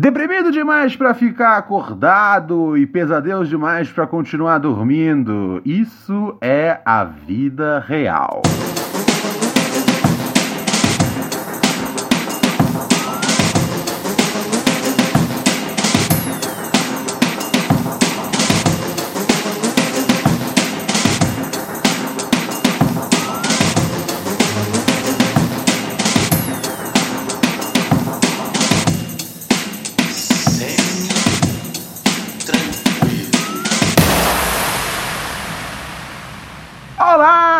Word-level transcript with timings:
Deprimido 0.00 0.52
demais 0.52 0.94
para 0.94 1.12
ficar 1.12 1.56
acordado 1.56 2.78
e 2.78 2.86
pesadelos 2.86 3.48
demais 3.48 3.90
para 3.90 4.06
continuar 4.06 4.58
dormindo. 4.58 5.60
Isso 5.64 6.38
é 6.40 6.78
a 6.84 7.02
vida 7.02 7.80
real. 7.84 8.40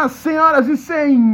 Senhoras 0.09 0.69
e 0.69 0.77
senhores! 0.77 1.29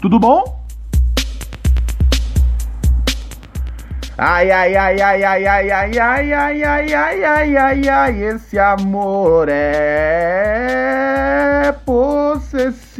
Tudo 0.00 0.18
bom? 0.18 0.62
Ai, 4.18 4.50
ai, 4.50 4.76
ai, 4.76 5.00
ai, 5.00 5.24
ai, 5.24 5.46
ai, 5.46 5.70
ai, 5.70 5.98
ai, 5.98 6.32
ai, 6.32 6.62
ai, 6.64 6.94
ai, 6.94 7.24
ai, 7.24 7.56
ai, 7.56 7.88
ai, 7.88 8.22
esse 8.24 8.58
amor 8.58 9.48
é 9.48 10.82
possessivo. 11.84 12.92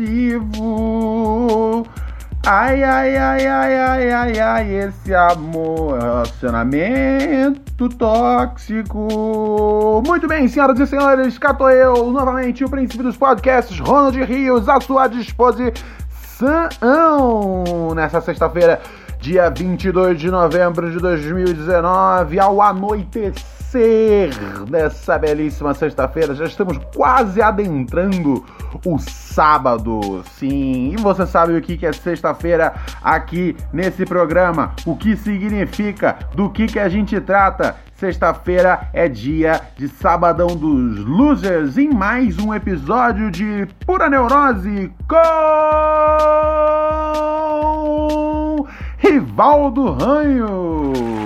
Ai, 2.45 2.83
ai, 2.83 3.17
ai, 3.17 3.47
ai, 3.47 3.77
ai, 3.77 4.11
ai, 4.11 4.41
ai, 4.41 4.75
esse 4.75 5.15
amor, 5.15 5.97
relacionamento 5.97 7.89
tóxico. 7.91 10.03
Muito 10.05 10.27
bem, 10.27 10.49
senhoras 10.49 10.81
e 10.81 10.87
senhores, 10.89 11.39
cá 11.39 11.55
tô 11.55 11.71
eu, 11.71 12.11
novamente, 12.11 12.65
o 12.65 12.69
príncipe 12.69 13.01
dos 13.01 13.17
podcasts, 13.17 13.79
Ronald 13.79 14.21
Rios, 14.25 14.69
à 14.69 14.81
sua 14.81 15.07
disposição. 15.07 15.73
Nessa 17.95 18.21
sexta-feira, 18.21 18.81
dia 19.21 19.49
22 19.49 20.19
de 20.19 20.29
novembro 20.29 20.91
de 20.91 20.99
2019, 20.99 22.41
ao 22.41 22.61
anoitecer 22.61 23.35
dessa 24.69 25.19
belíssima 25.19 25.75
sexta-feira, 25.75 26.35
já 26.35 26.45
estamos 26.45 26.79
quase 26.95 27.41
adentrando 27.41 28.45
o 28.85 28.99
sábado, 28.99 30.23
sim. 30.39 30.93
E 30.93 30.97
você 30.97 31.27
sabe 31.27 31.57
o 31.57 31.63
que 31.63 31.85
é 31.87 31.93
sexta-feira 31.93 32.75
aqui 33.03 33.57
nesse 33.73 34.05
programa? 34.05 34.75
O 34.85 34.97
que 34.97 35.17
significa? 35.17 36.19
Do 36.35 36.51
que 36.51 36.67
que 36.67 36.79
a 36.79 36.89
gente 36.89 37.21
trata? 37.21 37.77
Sexta-feira 37.95 38.89
é 38.93 39.09
dia 39.09 39.61
de 39.77 39.87
Sabadão 39.89 40.49
dos 40.49 40.99
Losers 41.05 41.79
em 41.79 41.89
mais 41.89 42.37
um 42.39 42.53
episódio 42.53 43.31
de 43.31 43.69
Pura 43.87 44.11
Neurose 44.11 44.93
com 45.09 45.17
Rivaldo 48.99 49.93
Ranho. 49.93 51.22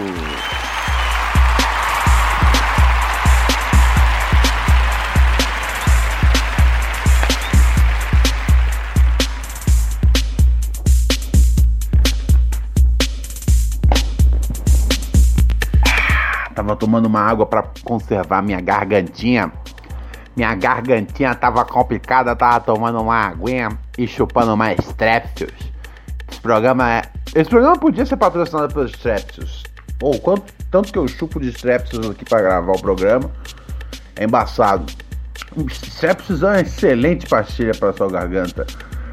Tava 16.67 16.75
tomando 16.75 17.07
uma 17.07 17.21
água 17.21 17.47
para 17.47 17.63
conservar 17.85 18.43
minha 18.43 18.61
gargantinha. 18.61 19.53
Minha 20.35 20.53
gargantinha 20.57 21.33
tava 21.33 21.65
complicada, 21.65 22.35
tava 22.35 22.59
tomando 22.59 23.01
uma 23.01 23.29
aguinha 23.29 23.69
e 23.97 24.05
chupando 24.09 24.57
mais 24.57 24.77
Strepsils. 24.81 25.73
Esse 26.29 26.41
programa 26.41 26.91
é. 26.91 27.03
Esse 27.37 27.49
programa 27.49 27.79
podia 27.79 28.05
ser 28.05 28.17
patrocinado 28.17 28.75
pelos 28.75 28.91
Strepsils. 28.91 29.63
Ou 30.03 30.19
quanto 30.19 30.53
tanto 30.69 30.93
que 30.93 30.99
eu 30.99 31.07
chupo 31.07 31.39
de 31.39 31.51
Strepsils 31.51 32.11
aqui 32.11 32.25
para 32.25 32.43
gravar 32.43 32.73
o 32.73 32.83
programa. 32.83 33.31
É 34.17 34.25
embaçado. 34.25 34.93
Strepsils 35.69 36.43
é 36.43 36.47
uma 36.47 36.61
excelente 36.63 37.29
pastilha 37.29 37.75
para 37.79 37.93
sua 37.93 38.11
garganta. 38.11 38.67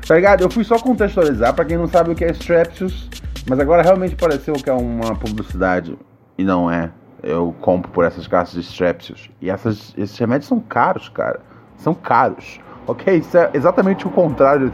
Tá 0.07 0.15
ligado? 0.15 0.41
Eu 0.41 0.49
fui 0.49 0.63
só 0.63 0.79
contextualizar 0.79 1.53
para 1.53 1.65
quem 1.65 1.77
não 1.77 1.87
sabe 1.87 2.09
o 2.09 2.15
que 2.15 2.25
é 2.25 2.31
Strepsils, 2.31 3.07
mas 3.47 3.59
agora 3.59 3.83
realmente 3.83 4.15
pareceu 4.15 4.55
que 4.55 4.71
é 4.71 4.73
uma 4.73 5.13
publicidade 5.13 5.95
e 6.35 6.43
não 6.43 6.71
é 6.71 6.89
eu 7.23 7.55
compro 7.61 7.89
por 7.91 8.03
essas 8.03 8.27
caixas 8.27 8.53
de 8.53 8.61
Strepsils. 8.61 9.29
E 9.41 9.49
essas, 9.49 9.93
esses 9.97 10.17
remédios 10.17 10.47
são 10.47 10.59
caros, 10.59 11.09
cara. 11.09 11.39
São 11.77 11.93
caros. 11.93 12.59
Ok? 12.85 13.15
Isso 13.15 13.37
é 13.37 13.49
exatamente 13.53 14.05
o 14.05 14.09
contrário 14.09 14.71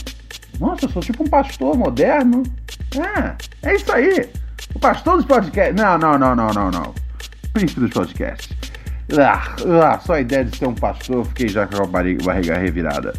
nossa, 0.58 0.86
eu 0.86 0.90
sou 0.90 1.02
tipo 1.02 1.22
um 1.22 1.28
pastor 1.28 1.76
moderno. 1.76 2.42
Ah, 2.98 3.36
é 3.62 3.76
isso 3.76 3.92
aí. 3.92 4.28
O 4.74 4.78
pastor 4.78 5.16
dos 5.16 5.26
podcasts. 5.26 5.74
Não, 5.74 5.98
não, 5.98 6.18
não, 6.18 6.34
não, 6.34 6.48
não, 6.52 6.70
não. 6.70 6.94
Príncipe 7.52 7.80
dos 7.80 7.90
podcasts. 7.90 8.56
Ah, 9.18 9.42
ah, 9.84 9.98
só 9.98 10.14
a 10.14 10.20
ideia 10.20 10.44
de 10.44 10.56
ser 10.56 10.66
um 10.66 10.74
pastor, 10.74 11.24
fiquei 11.26 11.48
já 11.48 11.66
com 11.66 11.82
a 11.82 11.86
barriga 11.86 12.56
revirada. 12.56 13.12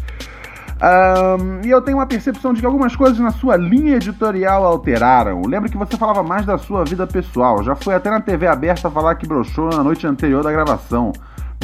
Um, 0.82 1.64
e 1.64 1.70
eu 1.70 1.80
tenho 1.80 1.98
uma 1.98 2.06
percepção 2.06 2.52
de 2.52 2.60
que 2.60 2.66
algumas 2.66 2.96
coisas 2.96 3.18
na 3.18 3.30
sua 3.30 3.56
linha 3.56 3.96
editorial 3.96 4.64
alteraram. 4.64 5.42
Lembra 5.46 5.70
que 5.70 5.76
você 5.76 5.96
falava 5.96 6.22
mais 6.22 6.44
da 6.44 6.58
sua 6.58 6.84
vida 6.84 7.06
pessoal. 7.06 7.62
Já 7.62 7.76
foi 7.76 7.94
até 7.94 8.10
na 8.10 8.20
TV 8.20 8.46
aberta 8.46 8.90
falar 8.90 9.14
que 9.14 9.26
broxou 9.26 9.70
na 9.70 9.84
noite 9.84 10.06
anterior 10.06 10.42
da 10.42 10.50
gravação. 10.50 11.12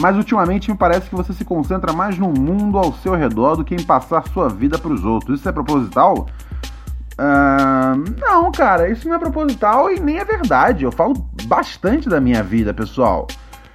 Mas 0.00 0.16
ultimamente 0.16 0.70
me 0.70 0.76
parece 0.76 1.10
que 1.10 1.14
você 1.14 1.32
se 1.32 1.44
concentra 1.44 1.92
mais 1.92 2.16
no 2.16 2.28
mundo 2.28 2.78
ao 2.78 2.92
seu 2.94 3.14
redor 3.14 3.56
do 3.56 3.64
que 3.64 3.74
em 3.74 3.82
passar 3.82 4.26
sua 4.28 4.48
vida 4.48 4.78
para 4.78 4.92
os 4.92 5.04
outros. 5.04 5.40
Isso 5.40 5.48
é 5.48 5.52
proposital? 5.52 6.26
Uh, 7.20 8.18
não, 8.18 8.50
cara, 8.50 8.88
isso 8.88 9.06
não 9.06 9.16
é 9.16 9.18
proposital 9.18 9.92
e 9.92 10.00
nem 10.00 10.18
é 10.18 10.24
verdade. 10.24 10.84
Eu 10.84 10.92
falo 10.92 11.12
bastante 11.44 12.08
da 12.08 12.18
minha 12.18 12.42
vida, 12.42 12.72
pessoal. 12.72 13.26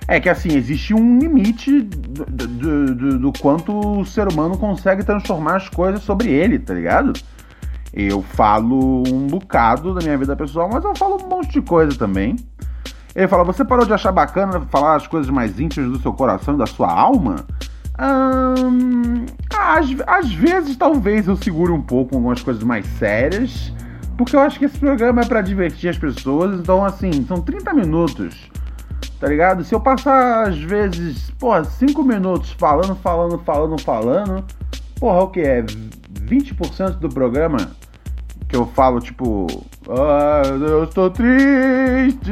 É 0.07 0.19
que 0.19 0.29
assim, 0.29 0.55
existe 0.55 0.95
um 0.95 1.19
limite 1.19 1.81
do, 1.81 2.25
do, 2.25 2.95
do, 2.95 3.19
do, 3.19 3.33
quanto 3.39 3.99
o 3.99 4.05
ser 4.05 4.27
humano 4.27 4.57
consegue 4.57 5.03
transformar 5.03 5.57
as 5.57 5.69
coisas 5.69 6.01
sobre 6.01 6.31
ele, 6.31 6.57
tá 6.57 6.73
ligado? 6.73 7.13
Eu 7.93 8.23
falo 8.23 9.03
um 9.07 9.27
bocado 9.27 9.93
da 9.93 10.01
minha 10.01 10.17
vida 10.17 10.35
pessoal, 10.35 10.67
mas 10.71 10.83
eu 10.83 10.95
falo 10.95 11.23
um 11.23 11.29
monte 11.29 11.53
de 11.53 11.61
coisa 11.61 11.95
também. 11.97 12.35
Ele 13.15 13.27
fala: 13.27 13.43
Você 13.43 13.63
parou 13.63 13.85
de 13.85 13.93
achar 13.93 14.11
bacana 14.11 14.59
falar 14.71 14.95
as 14.95 15.05
coisas 15.05 15.29
mais 15.29 15.59
íntimas 15.59 15.91
do 15.91 15.99
seu 15.99 16.13
coração 16.13 16.55
e 16.55 16.57
da 16.57 16.65
sua 16.65 16.91
alma? 16.91 17.45
Hum, 17.99 19.25
às, 19.57 19.87
às 20.05 20.33
vezes, 20.33 20.75
talvez 20.75 21.27
eu 21.27 21.35
segure 21.35 21.71
um 21.71 21.81
pouco 21.81 22.15
algumas 22.15 22.41
coisas 22.41 22.63
mais 22.63 22.85
sérias, 22.97 23.71
porque 24.17 24.35
eu 24.35 24.39
acho 24.41 24.59
que 24.59 24.65
esse 24.65 24.77
programa 24.77 25.21
é 25.21 25.25
para 25.25 25.41
divertir 25.41 25.89
as 25.89 25.97
pessoas. 25.97 26.59
Então, 26.59 26.83
assim, 26.83 27.25
são 27.25 27.41
30 27.41 27.73
minutos, 27.73 28.49
tá 29.19 29.27
ligado? 29.27 29.63
Se 29.63 29.73
eu 29.73 29.79
passar, 29.79 30.47
às 30.47 30.57
vezes, 30.57 31.31
porra, 31.31 31.63
5 31.63 32.03
minutos 32.03 32.51
falando, 32.51 32.95
falando, 32.95 33.37
falando, 33.39 33.81
falando, 33.81 34.45
porra, 34.99 35.23
o 35.23 35.27
que 35.29 35.41
é? 35.41 35.63
20% 35.63 36.97
do 36.97 37.09
programa 37.09 37.57
que 38.47 38.55
eu 38.55 38.65
falo, 38.67 38.99
tipo, 38.99 39.47
ah, 39.89 40.41
eu 40.45 40.83
estou 40.83 41.09
triste. 41.09 42.31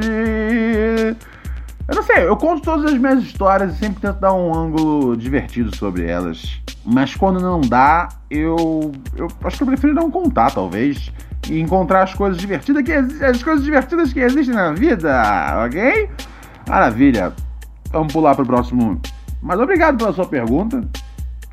Eu 1.93 1.97
não 1.97 2.03
sei, 2.03 2.27
eu 2.27 2.35
conto 2.35 2.63
todas 2.63 2.91
as 2.91 2.97
minhas 2.97 3.21
histórias 3.21 3.75
e 3.75 3.77
sempre 3.77 4.01
tento 4.01 4.19
dar 4.19 4.33
um 4.33 4.51
ângulo 4.51 5.15
divertido 5.15 5.75
sobre 5.75 6.07
elas. 6.07 6.59
Mas 6.83 7.13
quando 7.13 7.39
não 7.39 7.61
dá, 7.61 8.09
eu, 8.31 8.91
eu 9.15 9.27
acho 9.43 9.57
que 9.57 9.63
eu 9.63 9.67
prefiro 9.67 9.93
não 9.93 10.09
contar, 10.09 10.49
talvez. 10.49 11.11
E 11.47 11.59
encontrar 11.59 12.01
as 12.01 12.15
coisas 12.15 12.39
divertidas 12.39 12.81
que 12.81 12.91
as 12.91 13.43
coisas 13.43 13.63
divertidas 13.63 14.11
que 14.11 14.21
existem 14.21 14.55
na 14.55 14.71
vida, 14.71 15.21
ok? 15.67 16.09
Maravilha. 16.67 17.31
Vamos 17.91 18.11
pular 18.11 18.33
para 18.33 18.43
o 18.43 18.47
próximo. 18.47 18.99
Mas 19.39 19.59
obrigado 19.59 19.95
pela 19.95 20.13
sua 20.13 20.25
pergunta. 20.25 20.83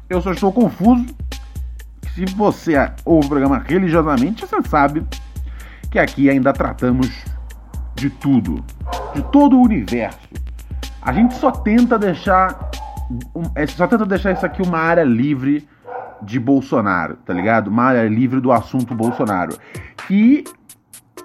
Eu 0.09 0.23
só 0.23 0.33
estou 0.33 0.51
confuso 0.51 1.05
se 2.15 2.25
você 2.35 2.77
ouve 3.05 3.27
o 3.27 3.29
programa 3.29 3.59
religiosamente, 3.59 4.47
você 4.47 4.57
sabe 4.63 5.07
que 5.91 5.99
aqui 5.99 6.31
ainda 6.31 6.51
tratamos 6.51 7.11
de 7.95 8.09
tudo, 8.09 8.65
de 9.15 9.23
todo 9.31 9.57
o 9.57 9.62
universo. 9.62 10.29
A 11.03 11.12
gente 11.12 11.35
só 11.35 11.51
tenta 11.51 11.99
deixar 11.99 12.71
é, 13.55 13.67
só 13.67 13.87
tenta 13.87 14.07
deixar 14.07 14.33
isso 14.33 14.47
aqui 14.47 14.62
uma 14.62 14.79
área 14.79 15.03
livre 15.03 15.67
de 16.23 16.39
Bolsonaro, 16.39 17.17
tá 17.25 17.33
ligado? 17.33 17.69
Uma 17.69 17.85
área 17.85 18.09
livre 18.09 18.41
do 18.41 18.53
assunto 18.53 18.95
Bolsonaro. 18.95 19.57
Que 20.07 20.45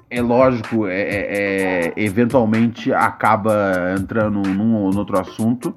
é 0.09 0.21
lógico, 0.21 0.87
é, 0.87 1.01
é, 1.01 1.87
é 1.87 1.93
eventualmente 1.97 2.93
acaba 2.93 3.95
entrando 3.99 4.41
num 4.49 4.75
ou 4.75 4.95
outro 4.95 5.19
assunto, 5.19 5.75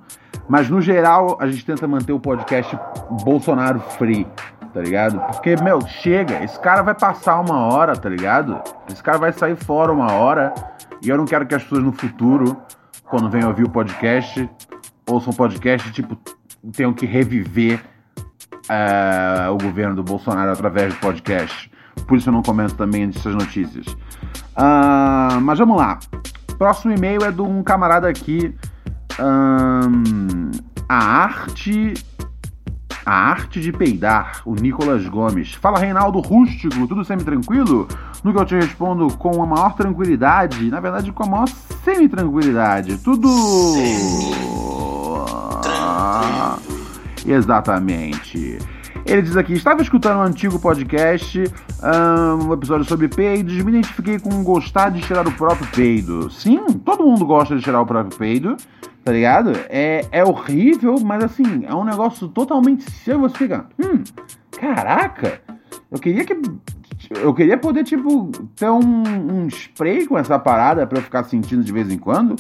mas 0.49 0.69
no 0.69 0.81
geral 0.81 1.37
a 1.41 1.47
gente 1.47 1.65
tenta 1.65 1.87
manter 1.87 2.13
o 2.13 2.21
podcast 2.21 2.79
Bolsonaro 3.25 3.81
free 3.81 4.27
tá 4.73 4.81
ligado? 4.81 5.19
Porque, 5.21 5.57
meu, 5.63 5.81
chega, 5.87 6.43
esse 6.43 6.59
cara 6.61 6.83
vai 6.83 6.95
passar 6.95 7.41
uma 7.41 7.57
hora, 7.67 7.97
tá 7.97 8.09
ligado? 8.09 8.61
Esse 8.91 9.03
cara 9.03 9.19
vai 9.19 9.33
sair 9.33 9.57
fora 9.57 9.93
uma 9.93 10.13
hora 10.13 10.53
e 11.03 11.09
eu 11.09 11.17
não 11.17 11.25
quero 11.25 11.47
que 11.47 11.55
as 11.55 11.63
pessoas 11.63 11.83
no 11.83 11.93
futuro, 11.93 12.57
quando 13.05 13.31
venham 13.31 13.49
ouvir 13.49 13.65
o 13.65 13.71
podcast, 13.71 14.49
ouçam 15.07 15.33
o 15.33 15.37
podcast, 15.37 15.91
tipo, 15.93 16.19
tenham 16.73 16.93
que 16.93 17.07
reviver 17.07 17.81
uh, 18.69 19.53
o 19.53 19.59
governo 19.59 19.97
do 19.97 20.03
Bolsonaro 20.03 20.53
através 20.53 20.93
do 20.95 21.01
podcast. 21.01 21.71
Por 22.07 22.17
isso 22.17 22.29
eu 22.29 22.33
não 22.33 22.43
comento 22.43 22.75
também 22.75 23.09
essas 23.09 23.35
notícias. 23.35 23.87
Uh, 23.87 25.41
mas 25.43 25.59
vamos 25.59 25.77
lá. 25.77 25.99
Próximo 26.59 26.93
e-mail 26.93 27.25
é 27.25 27.31
de 27.31 27.41
um 27.41 27.63
camarada 27.63 28.09
aqui. 28.09 28.55
Um, 29.21 30.51
a 30.89 30.97
arte 30.97 31.95
a 33.09 33.31
Arte 33.31 33.59
de 33.59 33.73
Peidar, 33.73 34.43
o 34.45 34.55
Nicolas 34.55 35.09
Gomes. 35.09 35.55
Fala, 35.55 35.79
Reinaldo 35.79 36.21
Rústico, 36.21 36.87
tudo 36.87 37.03
semi-tranquilo? 37.03 37.89
No 38.23 38.35
que 38.35 38.39
eu 38.39 38.45
te 38.45 38.55
respondo 38.55 39.09
com 39.17 39.43
a 39.43 39.47
maior 39.47 39.75
tranquilidade, 39.75 40.71
na 40.71 40.79
verdade 40.79 41.11
com 41.11 41.23
a 41.23 41.27
maior 41.27 41.49
semi-tranquilidade. 41.83 42.99
Tudo. 42.99 43.27
Ah, 45.65 46.59
exatamente. 47.25 48.59
Ele 49.07 49.23
diz 49.23 49.39
aqui: 49.39 49.55
estava 49.55 49.81
escutando 49.81 50.19
um 50.19 50.25
antigo 50.25 50.59
podcast, 50.59 51.43
um 52.47 52.53
episódio 52.53 52.85
sobre 52.85 53.09
peidos, 53.09 53.55
me 53.55 53.71
identifiquei 53.71 54.19
com 54.19 54.45
gostar 54.45 54.91
de 54.91 55.01
tirar 55.01 55.27
o 55.27 55.33
próprio 55.33 55.67
peido. 55.69 56.29
Sim, 56.31 56.63
todo 56.85 57.05
mundo 57.05 57.25
gosta 57.25 57.57
de 57.57 57.63
tirar 57.63 57.81
o 57.81 57.87
próprio 57.87 58.19
peido 58.19 58.55
tá 59.05 59.13
ligado? 59.13 59.53
É, 59.69 60.05
é 60.11 60.25
horrível, 60.25 60.99
mas 61.01 61.25
assim, 61.25 61.65
é 61.65 61.75
um 61.75 61.85
negócio 61.85 62.29
totalmente 62.29 62.91
seu. 62.91 63.21
Você 63.21 63.39
fica, 63.39 63.67
hum, 63.79 64.03
caraca, 64.53 65.41
eu 65.91 65.99
queria 65.99 66.25
que. 66.25 66.41
Eu 67.11 67.33
queria 67.33 67.57
poder, 67.57 67.85
tipo, 67.85 68.31
ter 68.55 68.69
um, 68.69 68.83
um 68.83 69.47
spray 69.47 70.07
com 70.07 70.19
essa 70.19 70.39
parada 70.39 70.87
para 70.87 70.99
eu 70.99 71.03
ficar 71.03 71.25
sentindo 71.25 71.65
de 71.65 71.73
vez 71.73 71.91
em 71.91 71.97
quando. 71.97 72.37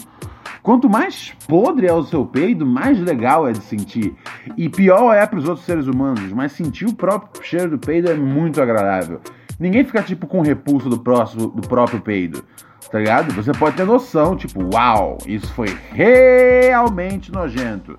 Quanto 0.63 0.91
mais 0.91 1.35
podre 1.47 1.87
é 1.87 1.93
o 1.93 2.03
seu 2.03 2.27
peido, 2.27 2.67
mais 2.67 3.01
legal 3.01 3.49
é 3.49 3.53
de 3.53 3.63
sentir. 3.63 4.15
E 4.57 4.69
pior 4.69 5.15
é 5.15 5.27
para 5.27 5.39
os 5.39 5.49
outros 5.49 5.65
seres 5.65 5.87
humanos, 5.87 6.31
mas 6.33 6.53
sentir 6.53 6.85
o 6.85 6.93
próprio 6.93 7.43
cheiro 7.43 7.71
do 7.71 7.79
peido 7.79 8.11
é 8.11 8.15
muito 8.15 8.61
agradável. 8.61 9.21
Ninguém 9.59 9.85
fica, 9.85 10.03
tipo, 10.03 10.27
com 10.27 10.43
repulso 10.43 10.91
do, 10.91 10.99
próximo, 10.99 11.49
do 11.49 11.67
próprio 11.67 12.01
peido 12.01 12.45
tá 12.91 12.99
ligado? 12.99 13.33
Você 13.35 13.53
pode 13.53 13.77
ter 13.77 13.85
noção, 13.85 14.37
tipo, 14.37 14.75
uau, 14.75 15.19
isso 15.27 15.53
foi 15.53 15.77
realmente 15.93 17.31
nojento. 17.33 17.99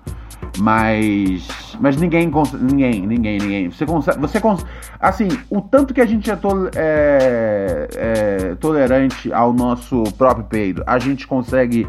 Mas. 0.58 1.76
Mas 1.78 1.96
ninguém. 1.96 2.30
Ninguém, 2.60 3.06
ninguém, 3.06 3.38
ninguém. 3.38 3.70
Você 3.70 3.86
consegue. 3.86 4.20
Você 4.20 4.40
consegue. 4.40 4.68
Assim, 4.98 5.28
o 5.48 5.60
tanto 5.60 5.94
que 5.94 6.00
a 6.00 6.06
gente 6.06 6.30
é, 6.30 6.36
tol 6.36 6.68
é, 6.74 7.88
é, 7.94 8.54
tolerante 8.56 9.32
ao 9.32 9.52
nosso 9.52 10.02
próprio 10.18 10.44
peido, 10.44 10.82
a 10.86 10.98
gente 10.98 11.26
consegue 11.26 11.86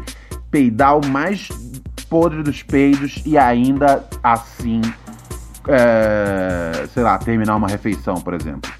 peidar 0.50 0.98
o 0.98 1.06
mais 1.06 1.48
podre 2.08 2.42
dos 2.42 2.62
peidos 2.62 3.22
e 3.26 3.36
ainda 3.36 4.04
assim. 4.22 4.80
É, 5.68 6.86
sei 6.88 7.02
lá, 7.02 7.16
terminar 7.18 7.56
uma 7.56 7.68
refeição, 7.68 8.16
por 8.16 8.34
exemplo. 8.34 8.70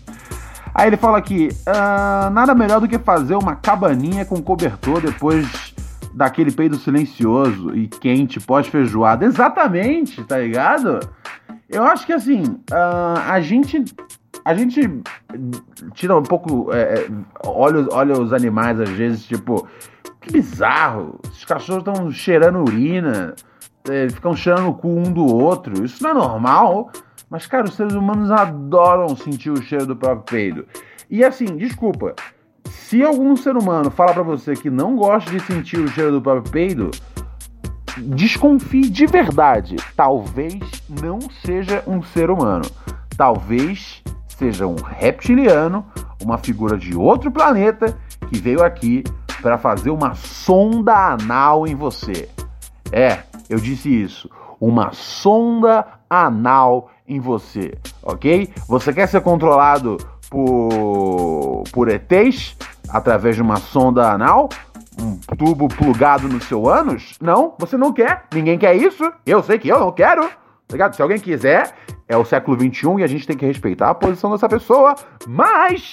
Aí 0.74 0.88
ele 0.88 0.96
fala 0.96 1.18
aqui: 1.18 1.48
ah, 1.66 2.30
nada 2.32 2.54
melhor 2.54 2.80
do 2.80 2.88
que 2.88 2.98
fazer 2.98 3.34
uma 3.34 3.56
cabaninha 3.56 4.24
com 4.24 4.42
cobertor 4.42 5.00
depois 5.00 5.74
daquele 6.14 6.52
peido 6.52 6.76
silencioso 6.76 7.74
e 7.74 7.88
quente 7.88 8.38
pós-feijoada. 8.40 9.24
Exatamente, 9.24 10.22
tá 10.24 10.38
ligado? 10.38 11.00
Eu 11.68 11.84
acho 11.84 12.06
que 12.06 12.12
assim, 12.12 12.42
uh, 12.70 13.18
a 13.28 13.40
gente. 13.40 13.84
A 14.44 14.54
gente 14.54 14.80
tira 15.94 16.16
um 16.16 16.22
pouco. 16.22 16.72
É, 16.72 16.94
é, 16.94 17.08
olha, 17.46 17.86
olha 17.92 18.20
os 18.20 18.32
animais 18.32 18.80
às 18.80 18.88
vezes, 18.88 19.24
tipo, 19.24 19.68
que 20.20 20.32
bizarro. 20.32 21.20
Os 21.30 21.44
cachorros 21.44 21.86
estão 21.86 22.10
cheirando 22.10 22.58
urina, 22.58 23.34
é, 23.88 24.08
ficam 24.08 24.34
cheirando 24.34 24.68
o 24.68 24.74
cu 24.74 24.88
um 24.88 25.12
do 25.12 25.24
outro. 25.24 25.84
Isso 25.84 26.02
não 26.02 26.10
é 26.10 26.14
normal. 26.14 26.90
Mas, 27.32 27.46
cara, 27.46 27.64
os 27.64 27.72
seres 27.72 27.94
humanos 27.94 28.30
adoram 28.30 29.16
sentir 29.16 29.48
o 29.48 29.62
cheiro 29.62 29.86
do 29.86 29.96
próprio 29.96 30.22
peido. 30.22 30.66
E 31.08 31.24
assim, 31.24 31.56
desculpa, 31.56 32.14
se 32.68 33.02
algum 33.02 33.34
ser 33.36 33.56
humano 33.56 33.90
fala 33.90 34.12
para 34.12 34.22
você 34.22 34.52
que 34.52 34.68
não 34.68 34.94
gosta 34.94 35.30
de 35.30 35.40
sentir 35.40 35.78
o 35.78 35.88
cheiro 35.88 36.12
do 36.12 36.20
próprio 36.20 36.52
peido, 36.52 36.90
desconfie 37.96 38.82
de 38.82 39.06
verdade. 39.06 39.76
Talvez 39.96 40.60
não 41.00 41.20
seja 41.42 41.82
um 41.86 42.02
ser 42.02 42.28
humano. 42.28 42.66
Talvez 43.16 44.02
seja 44.28 44.66
um 44.66 44.76
reptiliano, 44.76 45.86
uma 46.22 46.36
figura 46.36 46.76
de 46.76 46.94
outro 46.94 47.30
planeta 47.30 47.98
que 48.28 48.38
veio 48.38 48.62
aqui 48.62 49.04
para 49.40 49.56
fazer 49.56 49.88
uma 49.88 50.14
sonda 50.14 51.14
anal 51.14 51.66
em 51.66 51.74
você. 51.74 52.28
É, 52.92 53.20
eu 53.48 53.58
disse 53.58 53.88
isso. 53.88 54.28
Uma 54.62 54.92
sonda 54.92 55.84
anal 56.08 56.88
em 57.04 57.18
você, 57.18 57.76
ok? 58.00 58.48
Você 58.68 58.92
quer 58.92 59.08
ser 59.08 59.20
controlado 59.20 59.96
por, 60.30 61.64
por 61.72 61.88
ETs 61.88 62.56
através 62.88 63.34
de 63.34 63.42
uma 63.42 63.56
sonda 63.56 64.12
anal? 64.12 64.48
Um 65.00 65.16
tubo 65.36 65.66
plugado 65.66 66.28
no 66.28 66.40
seu 66.40 66.68
ânus? 66.68 67.18
Não, 67.20 67.54
você 67.58 67.76
não 67.76 67.92
quer. 67.92 68.26
Ninguém 68.32 68.56
quer 68.56 68.76
isso. 68.76 69.12
Eu 69.26 69.42
sei 69.42 69.58
que 69.58 69.66
eu 69.66 69.80
não 69.80 69.90
quero. 69.90 70.22
Tá 70.22 70.74
ligado? 70.74 70.94
Se 70.94 71.02
alguém 71.02 71.18
quiser, 71.18 71.74
é 72.06 72.16
o 72.16 72.24
século 72.24 72.56
XXI 72.56 73.00
e 73.00 73.02
a 73.02 73.08
gente 73.08 73.26
tem 73.26 73.36
que 73.36 73.44
respeitar 73.44 73.90
a 73.90 73.94
posição 73.96 74.30
dessa 74.30 74.48
pessoa. 74.48 74.94
Mas 75.26 75.90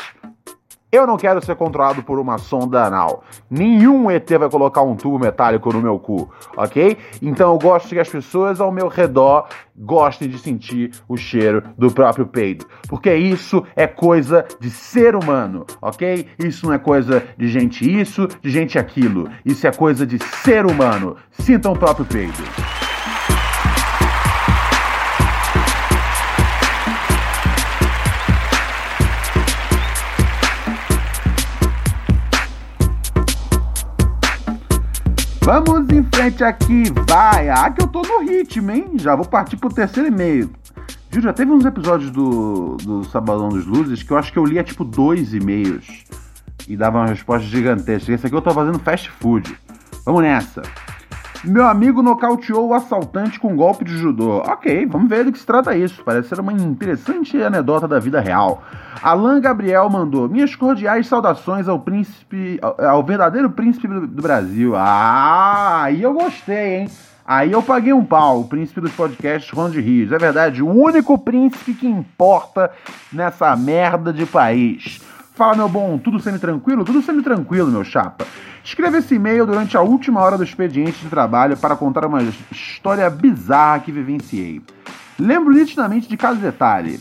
eu 0.91 1.05
não 1.05 1.17
quero 1.17 1.43
ser 1.43 1.55
controlado 1.55 2.03
por 2.03 2.19
uma 2.19 2.37
sonda 2.37 2.83
anal. 2.83 3.23
Nenhum 3.49 4.09
ET 4.09 4.29
vai 4.31 4.49
colocar 4.49 4.81
um 4.81 4.95
tubo 4.95 5.19
metálico 5.19 5.71
no 5.71 5.81
meu 5.81 5.99
cu, 5.99 6.29
ok? 6.57 6.97
Então 7.21 7.53
eu 7.53 7.59
gosto 7.59 7.89
que 7.89 7.99
as 7.99 8.09
pessoas 8.09 8.59
ao 8.59 8.71
meu 8.71 8.87
redor 8.87 9.47
gostem 9.75 10.27
de 10.27 10.39
sentir 10.39 10.91
o 11.07 11.15
cheiro 11.15 11.63
do 11.77 11.91
próprio 11.91 12.25
peido. 12.25 12.65
Porque 12.87 13.13
isso 13.13 13.63
é 13.75 13.87
coisa 13.87 14.45
de 14.59 14.69
ser 14.69 15.15
humano, 15.15 15.65
ok? 15.81 16.27
Isso 16.39 16.65
não 16.65 16.73
é 16.73 16.79
coisa 16.79 17.23
de 17.37 17.47
gente 17.47 17.89
isso, 17.89 18.27
de 18.41 18.49
gente 18.49 18.77
aquilo. 18.77 19.29
Isso 19.45 19.67
é 19.67 19.71
coisa 19.71 20.05
de 20.05 20.17
ser 20.19 20.65
humano. 20.65 21.15
Sintam 21.31 21.73
o 21.73 21.77
próprio 21.77 22.05
peido. 22.05 22.88
Vamos 35.51 35.89
em 35.89 36.03
frente 36.13 36.43
aqui, 36.43 36.83
vai. 37.07 37.49
Ah, 37.49 37.71
que 37.71 37.81
eu 37.81 37.87
tô 37.87 38.03
no 38.03 38.19
ritmo, 38.19 38.69
hein? 38.69 38.91
Já 38.97 39.15
vou 39.15 39.25
partir 39.25 39.57
pro 39.57 39.67
terceiro 39.67 40.07
e-mail. 40.07 40.51
Júlio, 41.09 41.23
já 41.23 41.33
teve 41.33 41.49
uns 41.49 41.65
episódios 41.65 42.11
do, 42.11 42.77
do 42.77 43.03
Sabadão 43.05 43.49
dos 43.49 43.65
Luzes 43.65 44.03
que 44.03 44.11
eu 44.11 44.17
acho 44.19 44.31
que 44.31 44.37
eu 44.37 44.45
lia 44.45 44.63
tipo 44.63 44.85
dois 44.85 45.33
e-mails 45.33 46.03
e 46.67 46.77
dava 46.77 46.99
uma 46.99 47.07
resposta 47.07 47.47
gigantesca. 47.47 48.13
Esse 48.13 48.27
aqui 48.27 48.35
eu 48.35 48.43
tô 48.43 48.51
fazendo 48.51 48.77
fast 48.77 49.09
food. 49.09 49.57
Vamos 50.05 50.21
nessa. 50.21 50.61
Meu 51.43 51.65
amigo 51.65 52.01
nocauteou 52.01 52.67
o 52.67 52.73
assaltante 52.73 53.39
com 53.39 53.53
um 53.53 53.55
golpe 53.55 53.85
de 53.85 53.97
judô. 53.97 54.39
Ok, 54.39 54.85
vamos 54.85 55.07
ver 55.07 55.23
do 55.23 55.31
que 55.31 55.39
se 55.39 55.45
trata 55.45 55.73
isso. 55.75 56.03
Parece 56.03 56.27
ser 56.27 56.39
uma 56.41 56.51
interessante 56.51 57.41
anedota 57.41 57.87
da 57.87 57.97
vida 57.97 58.19
real. 58.19 58.61
Alan 59.01 59.39
Gabriel 59.39 59.89
mandou 59.89 60.27
minhas 60.27 60.53
cordiais 60.53 61.07
saudações 61.07 61.69
ao 61.69 61.79
príncipe, 61.79 62.59
ao 62.61 63.01
verdadeiro 63.03 63.49
príncipe 63.49 63.87
do 63.87 64.21
Brasil. 64.21 64.75
Ah, 64.75 65.83
aí 65.83 66.03
eu 66.03 66.13
gostei, 66.13 66.81
hein? 66.81 66.89
Aí 67.25 67.51
eu 67.51 67.61
paguei 67.61 67.93
um 67.93 68.03
pau, 68.03 68.41
o 68.41 68.47
príncipe 68.47 68.81
dos 68.81 68.91
podcasts 68.91 69.49
Ronald 69.51 69.79
Rios. 69.79 70.11
É 70.11 70.17
verdade, 70.17 70.61
o 70.61 70.67
único 70.67 71.17
príncipe 71.17 71.73
que 71.73 71.87
importa 71.87 72.69
nessa 73.13 73.55
merda 73.55 74.11
de 74.11 74.25
país. 74.25 74.99
Fala, 75.35 75.55
meu 75.55 75.69
bom, 75.69 75.97
tudo 75.97 76.19
semi-tranquilo? 76.19 76.83
Tudo 76.83 77.01
semi-tranquilo, 77.01 77.71
meu 77.71 77.85
chapa. 77.85 78.25
Escreva 78.63 78.97
esse 78.97 79.15
e-mail 79.15 79.45
durante 79.45 79.77
a 79.77 79.81
última 79.81 80.21
hora 80.21 80.37
do 80.37 80.43
expediente 80.43 80.99
de 80.99 81.09
trabalho 81.09 81.57
para 81.57 81.75
contar 81.75 82.05
uma 82.05 82.21
história 82.51 83.09
bizarra 83.09 83.79
que 83.79 83.91
vivenciei. 83.91 84.61
Lembro 85.17 85.53
nitidamente 85.53 86.07
de 86.07 86.15
cada 86.15 86.35
detalhe. 86.35 86.99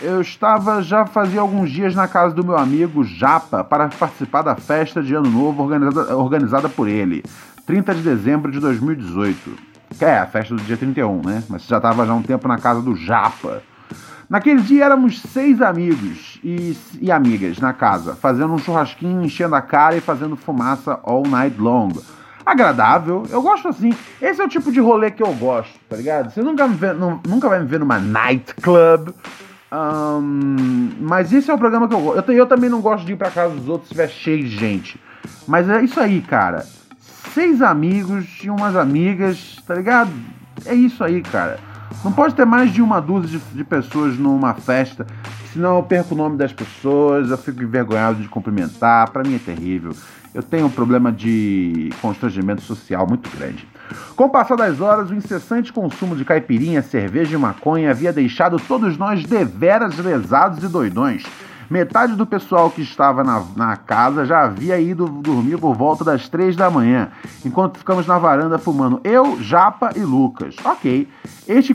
eu 0.00 0.20
estava 0.20 0.82
já 0.82 1.06
fazia 1.06 1.40
alguns 1.40 1.70
dias 1.70 1.94
na 1.94 2.08
casa 2.08 2.34
do 2.34 2.44
meu 2.44 2.56
amigo 2.56 3.04
Japa 3.04 3.62
para 3.62 3.88
participar 3.88 4.42
da 4.42 4.56
festa 4.56 5.02
de 5.02 5.14
Ano 5.14 5.30
Novo 5.30 5.62
organizada, 5.62 6.16
organizada 6.16 6.68
por 6.68 6.88
ele, 6.88 7.22
30 7.66 7.94
de 7.94 8.02
dezembro 8.02 8.50
de 8.50 8.60
2018. 8.60 9.74
Que 9.98 10.04
é 10.04 10.18
a 10.18 10.26
festa 10.26 10.54
do 10.54 10.62
dia 10.62 10.76
31, 10.76 11.22
né? 11.22 11.42
Mas 11.48 11.66
já 11.66 11.76
estava 11.76 12.04
já 12.06 12.14
um 12.14 12.22
tempo 12.22 12.48
na 12.48 12.58
casa 12.58 12.80
do 12.80 12.96
Japa. 12.96 13.62
Naquele 14.34 14.62
dia 14.62 14.86
éramos 14.86 15.22
seis 15.22 15.62
amigos 15.62 16.40
e, 16.42 16.76
e, 17.00 17.12
amigas 17.12 17.58
na 17.60 17.72
casa, 17.72 18.16
fazendo 18.16 18.52
um 18.52 18.58
churrasquinho, 18.58 19.22
enchendo 19.22 19.54
a 19.54 19.62
cara 19.62 19.94
e 19.94 20.00
fazendo 20.00 20.34
fumaça 20.34 20.98
all 21.04 21.22
night 21.22 21.56
long. 21.56 21.92
Agradável, 22.44 23.22
eu 23.30 23.40
gosto 23.40 23.68
assim. 23.68 23.94
Esse 24.20 24.40
é 24.40 24.44
o 24.44 24.48
tipo 24.48 24.72
de 24.72 24.80
rolê 24.80 25.12
que 25.12 25.22
eu 25.22 25.32
gosto, 25.34 25.78
tá 25.88 25.94
ligado? 25.94 26.32
Você 26.32 26.42
nunca, 26.42 26.66
vê, 26.66 26.92
nunca 26.92 27.48
vai 27.48 27.60
me 27.60 27.66
ver 27.66 27.78
numa 27.78 28.00
nightclub. 28.00 29.14
Um, 29.72 30.90
mas 30.98 31.32
esse 31.32 31.48
é 31.48 31.54
o 31.54 31.58
programa 31.58 31.86
que 31.86 31.94
eu 31.94 32.00
gosto. 32.00 32.32
Eu, 32.32 32.38
eu 32.38 32.46
também 32.46 32.68
não 32.68 32.80
gosto 32.80 33.06
de 33.06 33.12
ir 33.12 33.16
pra 33.16 33.30
casa 33.30 33.54
dos 33.54 33.68
outros 33.68 33.88
se 33.88 33.94
estiver 33.94 34.08
cheio 34.08 34.42
de 34.42 34.50
gente. 34.50 35.00
Mas 35.46 35.70
é 35.70 35.80
isso 35.80 36.00
aí, 36.00 36.20
cara. 36.20 36.66
Seis 37.32 37.62
amigos 37.62 38.40
e 38.42 38.50
umas 38.50 38.74
amigas, 38.74 39.62
tá 39.64 39.76
ligado? 39.76 40.10
É 40.66 40.74
isso 40.74 41.04
aí, 41.04 41.22
cara. 41.22 41.60
Não 42.04 42.12
pode 42.12 42.34
ter 42.34 42.44
mais 42.44 42.70
de 42.70 42.82
uma 42.82 43.00
dúzia 43.00 43.38
de, 43.38 43.56
de 43.56 43.64
pessoas 43.64 44.18
numa 44.18 44.52
festa, 44.52 45.06
senão 45.54 45.78
eu 45.78 45.82
perco 45.82 46.14
o 46.14 46.18
nome 46.18 46.36
das 46.36 46.52
pessoas, 46.52 47.30
eu 47.30 47.38
fico 47.38 47.62
envergonhado 47.62 48.20
de 48.20 48.28
cumprimentar, 48.28 49.10
para 49.10 49.22
mim 49.22 49.36
é 49.36 49.38
terrível. 49.38 49.92
Eu 50.34 50.42
tenho 50.42 50.66
um 50.66 50.70
problema 50.70 51.10
de 51.10 51.90
constrangimento 52.02 52.60
social 52.60 53.06
muito 53.06 53.30
grande. 53.34 53.66
Com 54.14 54.24
o 54.24 54.28
passar 54.28 54.56
das 54.56 54.82
horas, 54.82 55.10
o 55.10 55.14
incessante 55.14 55.72
consumo 55.72 56.14
de 56.14 56.26
caipirinha, 56.26 56.82
cerveja 56.82 57.36
e 57.36 57.38
maconha 57.38 57.90
havia 57.90 58.12
deixado 58.12 58.58
todos 58.58 58.98
nós 58.98 59.24
deveras 59.24 59.96
lesados 59.96 60.62
e 60.62 60.68
doidões. 60.68 61.24
Metade 61.70 62.14
do 62.14 62.26
pessoal 62.26 62.70
que 62.70 62.82
estava 62.82 63.24
na, 63.24 63.42
na 63.56 63.76
casa 63.76 64.24
já 64.24 64.42
havia 64.42 64.78
ido 64.78 65.06
dormir 65.06 65.58
por 65.58 65.74
volta 65.74 66.04
das 66.04 66.28
três 66.28 66.54
da 66.56 66.70
manhã, 66.70 67.08
enquanto 67.44 67.78
ficamos 67.78 68.06
na 68.06 68.18
varanda 68.18 68.58
fumando 68.58 69.00
eu, 69.02 69.40
Japa 69.42 69.90
e 69.96 70.00
Lucas. 70.00 70.56
Ok. 70.64 71.08
Este, 71.46 71.74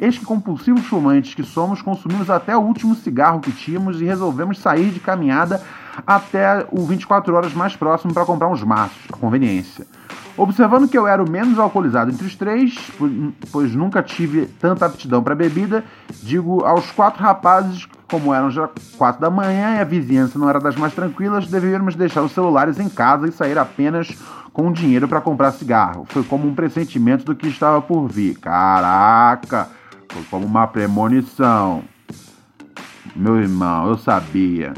este 0.00 0.24
compulsivos 0.24 0.86
fumantes 0.86 1.34
que 1.34 1.42
somos, 1.42 1.82
consumimos 1.82 2.30
até 2.30 2.56
o 2.56 2.60
último 2.60 2.94
cigarro 2.94 3.40
que 3.40 3.52
tínhamos 3.52 4.00
e 4.00 4.04
resolvemos 4.04 4.58
sair 4.58 4.90
de 4.90 5.00
caminhada 5.00 5.62
até 6.06 6.66
o 6.70 6.84
24 6.84 7.34
horas 7.34 7.54
mais 7.54 7.74
próximo 7.74 8.12
para 8.12 8.24
comprar 8.24 8.48
uns 8.48 8.62
maços, 8.62 8.98
a 9.12 9.16
conveniência. 9.16 9.86
Observando 10.36 10.86
que 10.86 10.98
eu 10.98 11.06
era 11.06 11.22
o 11.22 11.30
menos 11.30 11.58
alcoolizado 11.58 12.10
entre 12.10 12.26
os 12.26 12.34
três, 12.34 12.74
pois 13.50 13.74
nunca 13.74 14.02
tive 14.02 14.44
tanta 14.44 14.84
aptidão 14.84 15.22
para 15.22 15.34
bebida, 15.34 15.82
digo 16.22 16.62
aos 16.62 16.90
quatro 16.90 17.22
rapazes, 17.22 17.88
como 18.08 18.32
eram 18.32 18.50
já 18.50 18.68
quatro 18.96 19.20
da 19.20 19.30
manhã 19.30 19.76
e 19.76 19.80
a 19.80 19.84
vizinhança 19.84 20.38
não 20.38 20.48
era 20.48 20.60
das 20.60 20.76
mais 20.76 20.94
tranquilas, 20.94 21.48
deveríamos 21.48 21.96
deixar 21.96 22.22
os 22.22 22.32
celulares 22.32 22.78
em 22.78 22.88
casa 22.88 23.28
e 23.28 23.32
sair 23.32 23.58
apenas 23.58 24.16
com 24.52 24.72
dinheiro 24.72 25.06
para 25.06 25.20
comprar 25.20 25.52
cigarro. 25.52 26.06
Foi 26.08 26.22
como 26.22 26.48
um 26.48 26.54
pressentimento 26.54 27.24
do 27.24 27.34
que 27.34 27.48
estava 27.48 27.82
por 27.82 28.08
vir. 28.08 28.38
Caraca! 28.38 29.68
Foi 30.08 30.22
como 30.30 30.46
uma 30.46 30.66
premonição. 30.66 31.82
Meu 33.14 33.36
irmão, 33.36 33.88
eu 33.88 33.98
sabia 33.98 34.72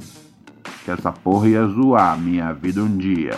que 0.85 0.91
essa 0.91 1.13
porra 1.13 1.49
ia 1.49 1.67
zoar 1.67 2.19
minha 2.19 2.53
vida 2.53 2.83
um 2.83 2.97
dia. 2.97 3.37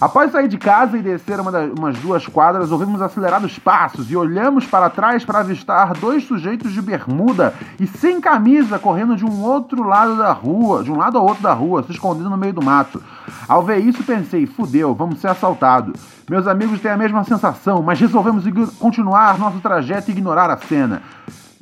Após 0.00 0.32
sair 0.32 0.48
de 0.48 0.58
casa 0.58 0.98
e 0.98 1.02
descer 1.02 1.38
uma 1.38 1.52
das, 1.52 1.70
umas 1.70 1.96
duas 1.98 2.26
quadras, 2.26 2.72
ouvimos 2.72 3.00
acelerados 3.00 3.58
passos 3.58 4.10
e 4.10 4.16
olhamos 4.16 4.66
para 4.66 4.90
trás 4.90 5.24
para 5.24 5.38
avistar 5.38 5.94
dois 5.94 6.24
sujeitos 6.24 6.72
de 6.72 6.82
bermuda 6.82 7.54
e 7.78 7.86
sem 7.86 8.20
camisa 8.20 8.78
correndo 8.78 9.16
de 9.16 9.24
um 9.24 9.42
outro 9.42 9.84
lado 9.84 10.16
da 10.16 10.32
rua, 10.32 10.82
de 10.82 10.90
um 10.90 10.96
lado 10.96 11.16
ao 11.16 11.24
outro 11.24 11.42
da 11.42 11.52
rua, 11.52 11.84
se 11.84 11.92
escondendo 11.92 12.28
no 12.28 12.36
meio 12.36 12.52
do 12.52 12.62
mato. 12.62 13.00
Ao 13.46 13.62
ver 13.62 13.78
isso, 13.78 14.02
pensei: 14.02 14.46
fudeu, 14.46 14.94
vamos 14.94 15.20
ser 15.20 15.28
assaltados. 15.28 16.00
Meus 16.28 16.46
amigos 16.46 16.80
têm 16.80 16.90
a 16.90 16.96
mesma 16.96 17.22
sensação, 17.22 17.82
mas 17.82 18.00
resolvemos 18.00 18.44
continuar 18.78 19.38
nosso 19.38 19.60
trajeto 19.60 20.10
e 20.10 20.12
ignorar 20.12 20.50
a 20.50 20.56
cena. 20.56 21.02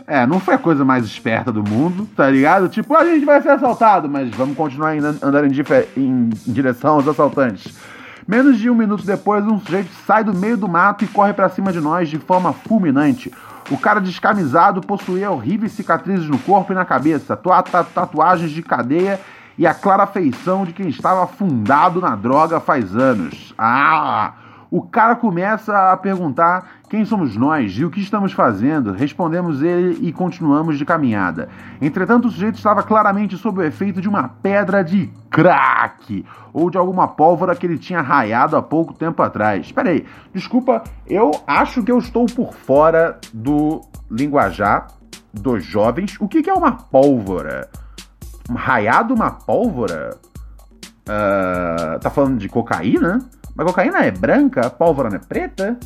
É, 0.07 0.27
não 0.27 0.41
foi 0.41 0.55
a 0.55 0.59
coisa 0.59 0.85
mais 0.85 1.05
esperta 1.05 1.53
do 1.53 1.63
mundo, 1.63 2.09
tá 2.17 2.29
ligado? 2.29 2.69
Tipo, 2.69 2.97
a 2.97 3.05
gente 3.05 3.25
vai 3.25 3.41
ser 3.41 3.51
assaltado, 3.51 4.09
mas 4.09 4.31
vamos 4.31 4.57
continuar 4.57 4.95
andando 4.97 5.47
em, 5.47 5.53
em 5.97 6.31
direção 6.47 6.95
aos 6.95 7.07
assaltantes. 7.07 7.73
Menos 8.27 8.59
de 8.59 8.71
um 8.71 8.75
minuto 8.75 9.05
depois, 9.05 9.45
um 9.45 9.59
sujeito 9.59 9.91
sai 10.07 10.23
do 10.23 10.35
meio 10.35 10.57
do 10.57 10.69
mato 10.69 11.05
e 11.05 11.09
corre 11.09 11.33
para 11.33 11.49
cima 11.49 11.73
de 11.73 11.81
nós 11.81 12.09
de 12.09 12.19
forma 12.19 12.53
fulminante. 12.53 13.33
O 13.71 13.77
cara 13.77 14.01
descamisado 14.01 14.81
possuía 14.81 15.31
horríveis 15.31 15.73
cicatrizes 15.73 16.29
no 16.29 16.39
corpo 16.39 16.73
e 16.73 16.75
na 16.75 16.85
cabeça, 16.85 17.37
tatuagens 17.95 18.51
de 18.51 18.63
cadeia 18.63 19.21
e 19.59 19.67
a 19.67 19.75
clara 19.75 20.07
feição 20.07 20.65
de 20.65 20.73
quem 20.73 20.89
estava 20.89 21.25
afundado 21.25 22.01
na 22.01 22.15
droga 22.15 22.61
faz 22.61 22.97
anos. 22.97 23.55
Ah! 23.59 24.33
O 24.71 24.81
cara 24.81 25.15
começa 25.15 25.93
a 25.93 25.97
perguntar 25.99 26.67
quem 26.93 27.07
somos 27.07 27.39
nós 27.39 27.73
e 27.73 27.87
o 27.87 27.91
que 27.91 28.03
estamos 28.03 28.35
fazendo. 28.35 28.93
Respondemos 28.93 29.63
ele 29.63 30.07
e 30.07 30.13
continuamos 30.13 30.77
de 30.77 30.85
caminhada. 30.85 31.49
Entretanto, 31.81 32.29
o 32.29 32.31
sujeito 32.31 32.57
estava 32.57 32.83
claramente 32.83 33.35
sob 33.39 33.61
o 33.61 33.63
efeito 33.63 33.99
de 33.99 34.11
uma 34.11 34.29
pedra 34.29 34.85
de 34.85 35.11
crack 35.31 36.23
ou 36.53 36.69
de 36.69 36.77
alguma 36.77 37.09
pólvora 37.09 37.57
que 37.57 37.65
ele 37.65 37.79
tinha 37.79 38.03
raiado 38.03 38.59
há 38.59 38.63
pouco 38.63 38.93
tempo 38.93 39.23
atrás. 39.23 39.65
Espera 39.65 39.89
aí, 39.89 40.05
desculpa, 40.35 40.85
eu 41.07 41.31
acho 41.47 41.83
que 41.83 41.91
eu 41.91 41.97
estou 41.97 42.27
por 42.27 42.53
fora 42.53 43.19
do 43.33 43.81
linguajar 44.11 44.89
dos 45.33 45.65
jovens. 45.65 46.19
O 46.21 46.29
que, 46.29 46.51
é 46.51 46.53
uma 46.53 46.73
pólvora? 46.73 47.71
Raiado 48.55 49.15
uma 49.15 49.31
pólvora? 49.31 50.19
Uh, 51.09 51.99
tá 52.01 52.11
falando 52.11 52.37
de 52.37 52.51
cocaína? 52.51 53.21
Mas 53.57 53.67
cocaína 53.67 54.01
é 54.01 54.11
branca, 54.11 54.69
pólvora 54.69 55.09
não 55.09 55.17
é 55.17 55.21
preta? 55.21 55.79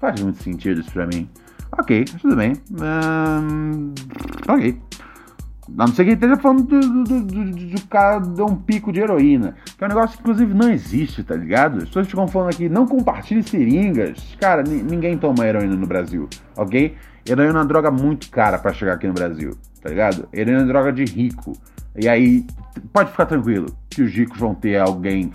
Faz 0.00 0.20
muito 0.20 0.42
sentido 0.42 0.80
isso 0.80 0.90
pra 0.90 1.06
mim. 1.06 1.28
Ok, 1.78 2.04
tudo 2.20 2.36
bem. 2.36 2.54
Um, 2.70 3.92
ok. 4.48 4.80
A 5.78 5.86
não 5.86 5.88
ser 5.88 6.04
que 6.04 6.10
ele 6.10 6.14
esteja 6.14 6.36
falando 6.36 6.62
do, 6.62 7.04
do, 7.04 7.22
do, 7.22 7.44
do, 7.70 7.86
cara 7.88 8.20
deu 8.20 8.46
um 8.46 8.54
pico 8.54 8.92
de 8.92 9.00
heroína. 9.00 9.56
Que 9.76 9.82
é 9.82 9.86
um 9.86 9.88
negócio 9.88 10.16
que, 10.16 10.22
inclusive, 10.22 10.54
não 10.54 10.70
existe, 10.70 11.24
tá 11.24 11.34
ligado? 11.34 11.78
As 11.78 11.84
pessoas 11.84 12.06
ficam 12.06 12.28
falando 12.28 12.50
aqui, 12.50 12.68
não 12.68 12.86
compartilhe 12.86 13.42
seringas. 13.42 14.36
Cara, 14.40 14.62
ninguém 14.62 15.18
toma 15.18 15.46
heroína 15.46 15.74
no 15.74 15.86
Brasil, 15.86 16.28
ok? 16.56 16.94
Heroína 17.28 17.52
é 17.52 17.56
uma 17.56 17.64
droga 17.64 17.90
muito 17.90 18.30
cara 18.30 18.58
para 18.58 18.72
chegar 18.72 18.94
aqui 18.94 19.08
no 19.08 19.14
Brasil, 19.14 19.56
tá 19.82 19.88
ligado? 19.88 20.28
Heroína 20.32 20.62
é 20.62 20.66
droga 20.66 20.92
de 20.92 21.04
rico. 21.04 21.52
E 21.96 22.08
aí, 22.08 22.46
pode 22.92 23.10
ficar 23.10 23.26
tranquilo 23.26 23.66
que 23.96 24.02
os 24.02 24.12
ricos 24.12 24.38
vão 24.38 24.54
ter 24.54 24.78
alguém. 24.78 25.32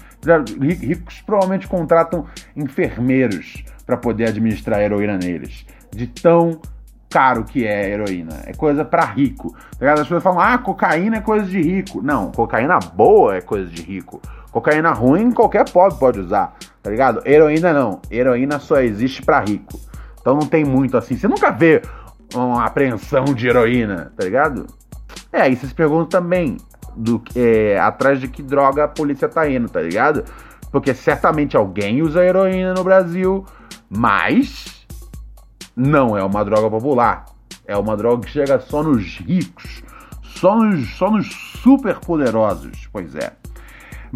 Ricos 0.59 1.19
provavelmente 1.25 1.67
contratam 1.67 2.27
enfermeiros 2.55 3.63
para 3.87 3.97
poder 3.97 4.27
administrar 4.27 4.79
a 4.79 4.83
heroína 4.83 5.17
neles. 5.17 5.65
De 5.91 6.05
tão 6.05 6.61
caro 7.09 7.43
que 7.43 7.65
é 7.65 7.85
a 7.85 7.89
heroína. 7.89 8.43
É 8.45 8.53
coisa 8.53 8.85
para 8.85 9.03
rico. 9.03 9.55
Tá 9.79 9.93
As 9.93 10.01
pessoas 10.01 10.21
falam, 10.21 10.39
ah, 10.39 10.59
cocaína 10.59 11.17
é 11.17 11.21
coisa 11.21 11.47
de 11.47 11.59
rico. 11.59 12.03
Não, 12.03 12.31
cocaína 12.31 12.77
boa 12.77 13.35
é 13.35 13.41
coisa 13.41 13.67
de 13.67 13.81
rico. 13.81 14.21
Cocaína 14.51 14.91
ruim 14.91 15.31
qualquer 15.31 15.67
pobre 15.67 15.97
pode 15.97 16.19
usar, 16.19 16.55
tá 16.83 16.91
ligado? 16.91 17.23
Heroína 17.25 17.73
não. 17.73 17.99
Heroína 18.11 18.59
só 18.59 18.79
existe 18.79 19.23
para 19.23 19.39
rico. 19.39 19.79
Então 20.19 20.35
não 20.35 20.45
tem 20.45 20.63
muito 20.63 20.95
assim. 20.97 21.17
Você 21.17 21.27
nunca 21.27 21.49
vê 21.49 21.81
uma 22.35 22.63
apreensão 22.63 23.25
de 23.25 23.47
heroína, 23.47 24.13
tá 24.15 24.23
ligado? 24.23 24.67
É, 25.33 25.41
aí 25.41 25.55
você 25.55 25.65
se 25.65 25.73
pergunta 25.73 26.19
também 26.19 26.57
do, 26.95 27.21
é, 27.35 27.79
atrás 27.79 28.19
de 28.19 28.27
que 28.27 28.41
droga 28.41 28.85
a 28.85 28.87
polícia 28.87 29.27
tá 29.27 29.49
indo, 29.49 29.69
tá 29.69 29.81
ligado? 29.81 30.23
Porque 30.71 30.93
certamente 30.93 31.57
alguém 31.57 32.01
usa 32.01 32.23
heroína 32.23 32.73
no 32.73 32.83
Brasil, 32.83 33.45
mas 33.89 34.85
não 35.75 36.17
é 36.17 36.23
uma 36.23 36.43
droga 36.45 36.69
popular. 36.69 37.25
É 37.67 37.77
uma 37.77 37.95
droga 37.95 38.25
que 38.25 38.31
chega 38.31 38.59
só 38.59 38.81
nos 38.83 39.17
ricos, 39.19 39.83
só 40.21 40.55
nos, 40.55 40.89
só 40.95 41.11
nos 41.11 41.27
super 41.61 41.99
poderosos. 41.99 42.87
Pois 42.91 43.15
é. 43.15 43.33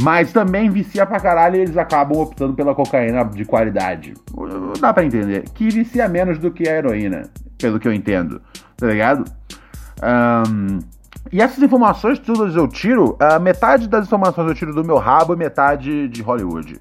Mas 0.02 0.34
também 0.34 0.70
vicia 0.70 1.06
pra 1.06 1.20
caralho 1.20 1.56
e 1.56 1.60
eles 1.60 1.78
acabam 1.78 2.20
optando 2.20 2.54
pela 2.54 2.76
cocaína 2.76 3.24
de 3.24 3.46
qualidade. 3.46 4.14
Dá 4.80 4.94
pra 4.94 5.06
entender. 5.06 5.44
Que 5.54 5.70
vicia 5.70 6.08
menos 6.10 6.38
do 6.38 6.52
que 6.52 6.68
a 6.68 6.78
heroína, 6.78 7.30
pelo 7.58 7.80
que 7.80 7.88
eu 7.88 7.94
entendo. 7.94 8.42
Tá 8.76 8.88
ligado? 8.88 9.24
Um, 10.04 10.80
e 11.32 11.42
essas 11.42 11.62
informações 11.62 12.20
todas 12.20 12.56
eu 12.56 12.68
tiro, 12.68 13.18
uh, 13.22 13.40
metade 13.40 13.88
das 13.88 14.06
informações 14.06 14.48
eu 14.48 14.56
tiro 14.56 14.74
do 14.74 14.84
meu 14.84 14.98
rabo 14.98 15.34
e 15.34 15.38
metade 15.38 16.08
de 16.08 16.22
Hollywood. 16.22 16.80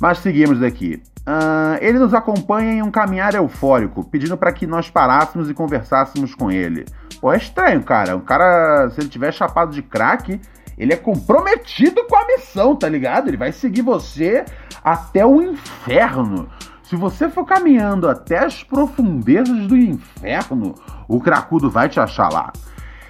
Mas 0.00 0.18
seguimos 0.18 0.60
daqui. 0.60 1.02
Uh, 1.26 1.76
ele 1.80 1.98
nos 1.98 2.14
acompanha 2.14 2.72
em 2.72 2.82
um 2.82 2.90
caminhar 2.90 3.34
eufórico, 3.34 4.04
pedindo 4.04 4.36
para 4.36 4.52
que 4.52 4.66
nós 4.66 4.88
parássemos 4.88 5.50
e 5.50 5.54
conversássemos 5.54 6.34
com 6.34 6.50
ele. 6.50 6.84
Pô, 7.20 7.32
é 7.32 7.36
estranho, 7.36 7.82
cara. 7.82 8.16
Um 8.16 8.20
cara, 8.20 8.88
se 8.90 9.00
ele 9.00 9.08
tiver 9.08 9.32
chapado 9.32 9.72
de 9.72 9.82
crack, 9.82 10.40
ele 10.78 10.92
é 10.92 10.96
comprometido 10.96 12.04
com 12.06 12.16
a 12.16 12.26
missão, 12.26 12.76
tá 12.76 12.88
ligado? 12.88 13.28
Ele 13.28 13.36
vai 13.36 13.50
seguir 13.50 13.82
você 13.82 14.44
até 14.84 15.26
o 15.26 15.42
inferno. 15.42 16.48
Se 16.84 16.94
você 16.94 17.28
for 17.28 17.44
caminhando 17.44 18.08
até 18.08 18.44
as 18.44 18.62
profundezas 18.62 19.66
do 19.66 19.76
inferno, 19.76 20.76
o 21.08 21.20
cracudo 21.20 21.68
vai 21.68 21.88
te 21.88 21.98
achar 21.98 22.32
lá. 22.32 22.52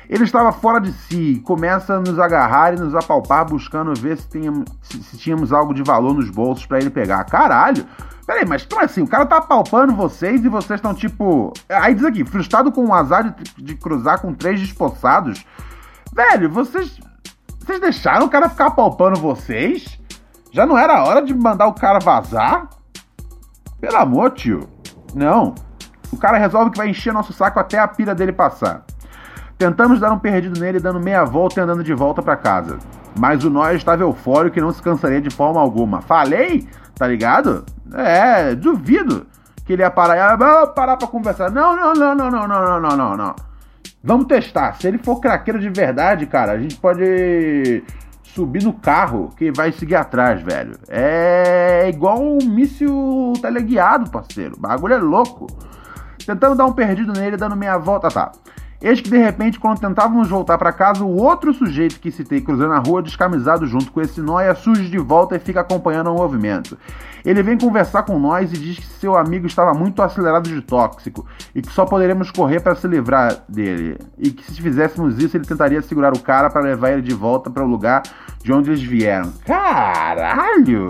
Ele 0.09 0.25
estava 0.25 0.53
fora 0.53 0.81
de 0.81 0.93
si, 0.93 1.43
começa 1.45 1.95
a 1.95 2.01
nos 2.01 2.19
agarrar 2.19 2.75
e 2.75 2.81
nos 2.81 2.95
apalpar, 2.95 3.45
buscando 3.45 3.93
ver 3.99 4.19
se 4.19 4.29
tínhamos, 4.29 4.65
se, 4.83 5.19
tínhamos 5.19 5.53
algo 5.53 5.75
de 5.75 5.83
valor 5.83 6.15
nos 6.15 6.31
bolsos 6.31 6.67
para 6.67 6.79
ele 6.79 6.91
pegar. 6.91 7.25
Caralho! 7.25 7.87
Peraí, 8.27 8.45
mas 8.45 8.67
como 8.67 8.85
assim? 8.85 9.03
O 9.03 9.07
cara 9.07 9.25
tá 9.25 9.37
apalpando 9.37 9.95
vocês 9.95 10.45
e 10.45 10.49
vocês 10.49 10.79
estão 10.79 10.93
tipo. 10.93 11.53
Aí 11.69 11.95
diz 11.95 12.05
aqui, 12.05 12.25
frustrado 12.25 12.73
com 12.73 12.87
o 12.87 12.95
azar 12.95 13.35
de, 13.35 13.63
de 13.63 13.75
cruzar 13.77 14.21
com 14.21 14.35
três 14.35 14.61
desposados. 14.61 15.45
Velho, 16.13 16.51
vocês 16.51 16.99
vocês 17.67 17.81
deixaram 17.81 18.27
o 18.27 18.29
cara 18.29 18.49
ficar 18.49 18.67
apalpando 18.67 19.21
vocês? 19.21 19.99
Já 20.53 20.65
não 20.65 20.79
era 20.79 21.03
hora 21.03 21.21
de 21.21 21.35
mandar 21.35 21.67
o 21.67 21.75
cara 21.75 21.99
vazar? 21.99 22.69
Pelo 23.81 23.97
amor, 23.97 24.31
tio. 24.31 24.69
Não. 25.13 25.53
O 26.13 26.17
cara 26.17 26.39
resolve 26.39 26.71
que 26.71 26.79
vai 26.79 26.89
encher 26.89 27.13
nosso 27.13 27.33
saco 27.33 27.59
até 27.59 27.81
a 27.81 27.89
pira 27.89 28.15
dele 28.15 28.33
passar. 28.33 28.85
Tentamos 29.59 29.99
dar 29.99 30.13
um 30.13 30.19
perdido 30.19 30.61
nele, 30.61 30.79
dando 30.79 31.01
meia 31.01 31.25
volta 31.25 31.61
e 31.61 31.63
andando 31.63 31.83
de 31.83 31.95
volta 31.95 32.23
para 32.23 32.37
casa. 32.37 32.79
Mas 33.19 33.43
o 33.43 33.51
Noia 33.51 33.75
estava 33.75 34.03
eufórico 34.03 34.59
e 34.59 34.63
não 34.63 34.73
se 34.73 34.83
cansaria 34.83 35.21
de 35.21 35.31
forma 35.31 35.61
alguma. 35.61 36.03
Falei? 36.03 36.69
Tá 36.95 37.07
ligado? 37.07 37.65
É, 37.95 38.55
duvido 38.55 39.27
que 39.65 39.73
ele 39.73 39.83
ia 39.83 39.91
parar. 39.91 40.17
Ia 40.17 40.67
parar 40.67 40.97
pra 40.97 41.09
conversar. 41.09 41.51
Não, 41.51 41.75
não, 41.75 41.95
não, 41.95 42.15
não, 42.15 42.31
não, 42.31 42.49
não, 42.49 42.81
não, 42.81 42.97
não, 42.97 43.17
não. 43.17 43.37
Vamos 44.05 44.27
testar. 44.27 44.75
Se 44.75 44.87
ele 44.87 44.99
for 44.99 45.21
craqueiro 45.21 45.59
de 45.59 45.71
verdade, 45.71 46.27
cara, 46.27 46.53
a 46.53 46.59
gente 46.59 46.77
pode 46.77 47.83
subir 48.23 48.63
no 48.63 48.75
carro 48.75 49.33
que 49.37 49.51
vai 49.51 49.73
seguir 49.73 49.97
atrás, 49.97 50.43
velho. 50.43 50.79
É 50.89 51.89
igual 51.89 52.23
um 52.23 52.39
míssil 52.45 53.33
teleguiado, 53.41 54.11
parceiro. 54.11 54.55
O 54.57 54.61
bagulho 54.61 54.95
é 54.95 54.99
louco. 54.99 55.47
Tentando 56.27 56.55
dar 56.55 56.67
um 56.67 56.73
perdido 56.73 57.13
nele, 57.13 57.39
dando 57.39 57.57
meia 57.57 57.79
volta, 57.79 58.09
tá. 58.09 58.33
Eis 58.87 59.00
que 59.00 59.11
de 59.11 59.19
repente, 59.19 59.59
quando 59.59 59.81
tentávamos 59.81 60.28
voltar 60.28 60.57
para 60.59 60.73
casa, 60.73 61.02
o 61.02 61.21
outro 61.21 61.52
sujeito 61.52 61.99
que 61.99 62.12
citei 62.12 62.40
cruzando 62.40 62.73
a 62.73 62.78
rua, 62.78 63.02
descamisado 63.02 63.66
junto 63.66 63.90
com 63.90 64.00
esse 64.00 64.21
nóia, 64.21 64.55
surge 64.55 64.88
de 64.88 64.97
volta 64.97 65.35
e 65.35 65.40
fica 65.40 65.61
acompanhando 65.61 66.12
o 66.12 66.14
movimento. 66.14 66.78
Ele 67.25 67.43
vem 67.43 67.59
conversar 67.59 68.05
com 68.05 68.16
nós 68.16 68.52
e 68.52 68.57
diz 68.57 68.78
que 68.78 68.87
seu 68.87 69.16
amigo 69.16 69.45
estava 69.45 69.75
muito 69.75 70.00
acelerado 70.00 70.49
de 70.49 70.61
tóxico 70.61 71.26
e 71.52 71.62
que 71.62 71.73
só 71.73 71.85
poderemos 71.85 72.31
correr 72.31 72.61
para 72.61 72.76
se 72.76 72.87
livrar 72.87 73.43
dele. 73.49 73.99
E 74.16 74.31
que 74.31 74.44
se 74.53 74.62
fizéssemos 74.62 75.18
isso, 75.18 75.37
ele 75.37 75.44
tentaria 75.44 75.83
segurar 75.83 76.16
o 76.16 76.20
cara 76.20 76.49
para 76.49 76.61
levar 76.61 76.92
ele 76.92 77.03
de 77.03 77.12
volta 77.12 77.51
para 77.51 77.64
o 77.64 77.68
lugar 77.68 78.05
de 78.40 78.53
onde 78.53 78.70
eles 78.70 78.85
vieram. 78.85 79.33
Caralho! 79.44 80.87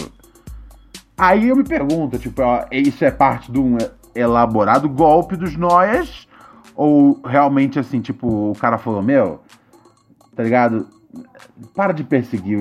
Aí 1.17 1.49
eu 1.49 1.57
me 1.57 1.65
pergunto, 1.65 2.19
tipo, 2.19 2.43
isso 2.71 3.03
é 3.07 3.11
parte 3.11 3.51
de 3.51 3.59
um 3.59 3.79
elaborado 4.15 4.87
golpe 4.87 5.35
dos 5.35 5.57
noias? 5.57 6.26
Ou 6.77 7.21
realmente 7.25 7.79
assim, 7.79 8.01
tipo, 8.01 8.51
o 8.51 8.55
cara 8.55 8.79
falou, 8.79 9.03
meu, 9.03 9.41
tá 10.35 10.43
ligado? 10.43 10.87
Para 11.75 11.93
de 11.93 12.05
perseguir. 12.05 12.59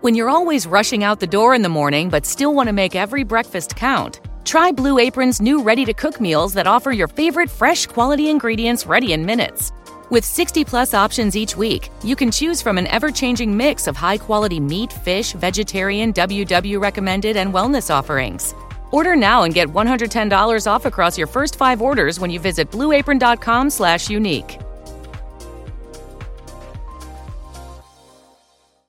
When 0.00 0.14
you're 0.14 0.30
always 0.30 0.66
rushing 0.66 1.04
out 1.04 1.20
the 1.20 1.26
door 1.26 1.54
in 1.54 1.62
the 1.62 1.68
morning 1.68 2.08
but 2.08 2.24
still 2.24 2.54
want 2.54 2.68
to 2.68 2.72
make 2.72 2.94
every 2.94 3.24
breakfast 3.24 3.76
count, 3.76 4.20
try 4.44 4.72
Blue 4.72 4.98
Apron's 4.98 5.40
new 5.40 5.62
ready 5.62 5.84
to 5.84 5.92
cook 5.92 6.20
meals 6.20 6.54
that 6.54 6.66
offer 6.66 6.92
your 6.92 7.08
favorite 7.08 7.50
fresh 7.50 7.86
quality 7.86 8.30
ingredients 8.30 8.86
ready 8.86 9.12
in 9.12 9.26
minutes. 9.26 9.72
With 10.08 10.24
60 10.24 10.64
plus 10.64 10.94
options 10.94 11.36
each 11.36 11.56
week, 11.56 11.90
you 12.04 12.14
can 12.14 12.30
choose 12.30 12.62
from 12.62 12.78
an 12.78 12.86
ever 12.86 13.10
changing 13.10 13.56
mix 13.56 13.88
of 13.88 13.96
high 13.96 14.18
quality 14.18 14.60
meat, 14.60 14.92
fish, 14.92 15.32
vegetarian, 15.32 16.12
WW 16.12 16.80
recommended, 16.80 17.36
and 17.36 17.52
wellness 17.52 17.92
offerings. 17.92 18.54
Order 18.90 19.16
now 19.16 19.44
and 19.44 19.54
get 19.54 19.68
$110 19.68 20.66
off 20.66 20.84
across 20.84 21.18
your 21.18 21.26
first 21.26 21.56
five 21.56 21.82
orders 21.82 22.18
when 22.18 22.30
you 22.30 22.40
visit 22.40 22.70
blueapron.com 22.70 23.70
slash 23.70 24.08
unique. 24.08 24.58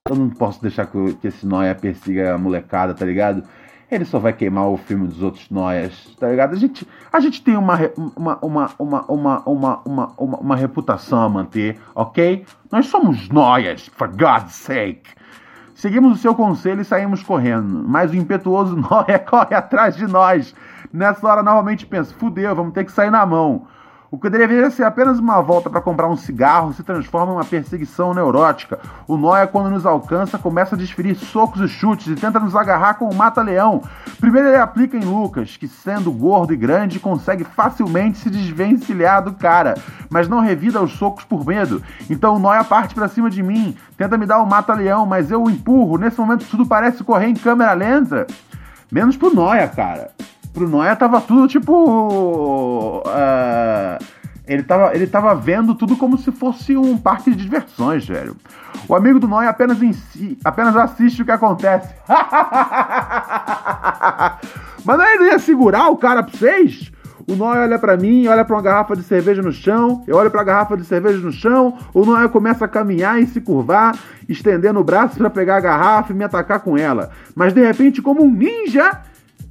Eu 0.09 0.15
não 0.15 0.29
posso 0.29 0.61
deixar 0.61 0.85
que, 0.85 1.17
esse 1.27 1.45
noia 1.45 1.75
persiga 1.75 2.33
a 2.33 2.37
molecada, 2.37 2.93
tá 2.93 3.05
ligado? 3.05 3.43
Ele 3.89 4.05
só 4.05 4.19
vai 4.19 4.33
queimar 4.33 4.67
o 4.67 4.77
filme 4.77 5.07
dos 5.07 5.21
outros 5.21 5.49
noias, 5.49 5.93
tá 6.19 6.29
ligado? 6.29 6.53
A 6.53 6.57
gente, 6.57 6.87
a 7.11 7.19
gente 7.19 7.41
tem 7.41 7.55
uma, 7.55 7.77
uma, 8.15 8.37
uma, 8.41 8.75
uma, 8.77 9.05
uma, 9.07 9.43
uma, 9.45 9.83
uma, 9.85 10.13
uma, 10.17 10.37
uma 10.39 10.55
reputação 10.55 11.21
a 11.21 11.29
manter, 11.29 11.79
ok? 11.95 12.45
Nós 12.71 12.87
somos 12.87 13.29
noias, 13.29 13.87
for 13.95 14.09
God's 14.09 14.55
sake. 14.55 15.09
Seguimos 15.77 16.13
o 16.13 16.19
seu 16.19 16.33
conselho 16.33 16.81
e 16.81 16.85
saímos 16.85 17.21
correndo, 17.21 17.85
mas 17.87 18.09
o 18.09 18.15
impetuoso 18.15 18.75
Noé 18.81 19.19
corre 19.19 19.53
atrás 19.53 19.95
de 19.95 20.07
nós. 20.07 20.55
Nessa 20.91 21.27
hora, 21.27 21.43
novamente 21.43 21.85
penso: 21.85 22.15
fudeu, 22.15 22.55
vamos 22.55 22.73
ter 22.73 22.83
que 22.83 22.91
sair 22.91 23.11
na 23.11 23.23
mão. 23.27 23.67
O 24.09 24.17
que 24.17 24.29
deveria 24.29 24.71
ser 24.71 24.83
apenas 24.83 25.19
uma 25.19 25.41
volta 25.41 25.69
para 25.69 25.81
comprar 25.81 26.07
um 26.07 26.15
cigarro 26.15 26.73
se 26.73 26.81
transforma 26.81 27.33
em 27.33 27.35
uma 27.35 27.43
perseguição 27.43 28.13
neurótica. 28.13 28.79
O 29.05 29.17
Noia, 29.17 29.45
quando 29.45 29.69
nos 29.69 29.85
alcança, 29.85 30.37
começa 30.37 30.75
a 30.75 30.77
desferir 30.77 31.15
socos 31.15 31.59
e 31.59 31.67
chutes 31.67 32.07
e 32.07 32.15
tenta 32.15 32.39
nos 32.39 32.55
agarrar 32.55 32.93
com 32.93 33.09
o 33.09 33.13
mata-leão. 33.13 33.81
Primeiro 34.17 34.47
ele 34.47 34.55
aplica 34.55 34.95
em 34.95 35.03
Lucas, 35.03 35.57
que 35.57 35.67
sendo 35.67 36.09
gordo 36.09 36.53
e 36.53 36.55
grande, 36.55 37.01
consegue 37.01 37.43
facilmente 37.43 38.19
se 38.19 38.29
desvencilhar 38.29 39.21
do 39.21 39.33
cara, 39.33 39.75
mas 40.09 40.29
não 40.29 40.39
revida 40.39 40.81
os 40.81 40.93
socos 40.93 41.25
por 41.25 41.45
medo. 41.45 41.83
Então 42.09 42.35
o 42.35 42.39
Noia 42.39 42.63
parte 42.63 42.95
para 42.95 43.09
cima 43.09 43.29
de 43.29 43.43
mim, 43.43 43.75
tenta 43.97 44.17
me 44.17 44.25
dar 44.25 44.39
o 44.39 44.43
um 44.43 44.47
mata-leão, 44.47 45.05
mas 45.05 45.31
eu 45.31 45.43
o 45.43 45.49
empurro. 45.49 45.97
Nesse 45.97 46.17
momento 46.17 46.45
tudo 46.49 46.65
parece 46.65 47.03
correr 47.03 47.27
em 47.27 47.35
câmera 47.35 47.73
lenta. 47.73 48.25
Menos 48.89 49.17
pro 49.17 49.35
Noia, 49.35 49.67
cara 49.67 50.11
pro 50.57 50.67
Noia 50.67 50.95
tava 50.95 51.21
tudo 51.21 51.47
tipo. 51.47 53.03
Uh, 53.05 54.03
ele, 54.47 54.63
tava, 54.63 54.95
ele 54.95 55.05
tava 55.05 55.35
vendo 55.35 55.75
tudo 55.75 55.95
como 55.95 56.17
se 56.17 56.31
fosse 56.31 56.75
um 56.75 56.97
parque 56.97 57.29
de 57.29 57.37
diversões, 57.37 58.07
velho. 58.07 58.35
O 58.87 58.95
amigo 58.95 59.19
do 59.19 59.27
Noia 59.27 59.49
apenas, 59.49 59.81
em 59.83 59.93
si, 59.93 60.37
apenas 60.43 60.75
assiste 60.75 61.21
o 61.21 61.25
que 61.25 61.31
acontece. 61.31 61.93
Mas 64.83 64.97
não 64.97 65.05
ele 65.05 65.25
ia 65.25 65.39
segurar 65.39 65.89
o 65.89 65.97
cara 65.97 66.23
pra 66.23 66.35
vocês? 66.35 66.91
O 67.29 67.35
Noia 67.35 67.63
olha 67.63 67.77
para 67.77 67.97
mim, 67.97 68.25
olha 68.27 68.45
para 68.45 68.55
uma 68.55 68.61
garrafa 68.61 68.95
de 68.95 69.03
cerveja 69.03 69.41
no 69.41 69.51
chão, 69.51 70.01
eu 70.07 70.15
olho 70.15 70.31
para 70.31 70.39
a 70.39 70.45
garrafa 70.45 70.77
de 70.77 70.85
cerveja 70.85 71.17
no 71.17 71.33
chão, 71.33 71.77
o 71.93 72.05
Noia 72.05 72.29
começa 72.29 72.63
a 72.63 72.69
caminhar 72.69 73.21
e 73.21 73.27
se 73.27 73.41
curvar, 73.41 73.99
estendendo 74.29 74.79
o 74.79 74.83
braço 74.83 75.17
para 75.17 75.29
pegar 75.29 75.57
a 75.57 75.59
garrafa 75.59 76.13
e 76.13 76.15
me 76.15 76.23
atacar 76.23 76.61
com 76.61 76.77
ela. 76.77 77.11
Mas 77.35 77.53
de 77.53 77.61
repente, 77.61 78.01
como 78.01 78.23
um 78.23 78.31
ninja, 78.31 79.01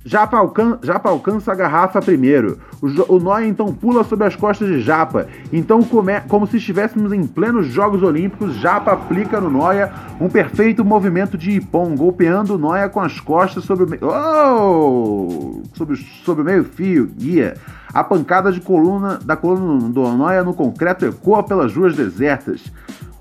Japa, 0.07 0.37
alcan 0.37 0.79
Japa 0.85 1.09
alcança 1.09 1.51
a 1.51 1.55
garrafa 1.57 2.01
primeiro. 2.01 2.59
O, 2.81 3.17
o 3.17 3.19
Noia 3.19 3.49
então 3.49 3.75
pula 3.75 4.05
sobre 4.05 4.25
as 4.25 4.37
costas 4.37 4.69
de 4.69 4.81
Japa. 4.81 5.27
Então, 5.53 5.83
come 5.83 6.21
como 6.29 6.47
se 6.47 6.59
estivéssemos 6.59 7.13
em 7.13 7.27
plenos 7.27 7.67
Jogos 7.67 8.05
Olímpicos, 8.05 8.55
Japa 8.55 8.93
aplica 8.93 9.41
no 9.41 9.51
Noia 9.51 9.93
um 10.21 10.29
perfeito 10.29 10.85
movimento 10.85 11.37
de 11.37 11.51
Ippon, 11.51 11.97
golpeando 11.97 12.55
o 12.55 12.59
Noia 12.59 12.89
com 12.89 13.01
as 13.01 13.19
costas 13.19 13.65
sobre 13.65 13.85
o 13.85 13.91
meio. 13.91 14.03
Oh! 14.05 15.63
Sobre, 15.75 15.97
sobre 15.97 16.43
o 16.43 16.45
meio-fio, 16.45 17.11
guia. 17.13 17.57
A 17.93 18.05
pancada 18.05 18.53
de 18.53 18.61
coluna 18.61 19.19
da 19.25 19.37
coluna 19.37 19.89
do 19.89 20.03
Noia 20.13 20.45
no 20.45 20.55
concreto 20.55 21.05
ecoa 21.05 21.43
pelas 21.43 21.75
ruas 21.75 21.97
desertas. 21.97 22.73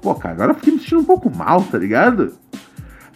Pô, 0.04 0.13
cara, 0.13 0.36
agora 0.36 0.52
eu 0.52 0.56
fiquei 0.56 0.74
me 0.74 0.80
sentindo 0.80 1.02
um 1.02 1.06
pouco 1.06 1.36
mal, 1.36 1.63
tá 1.63 1.80
ligado? 1.80 2.32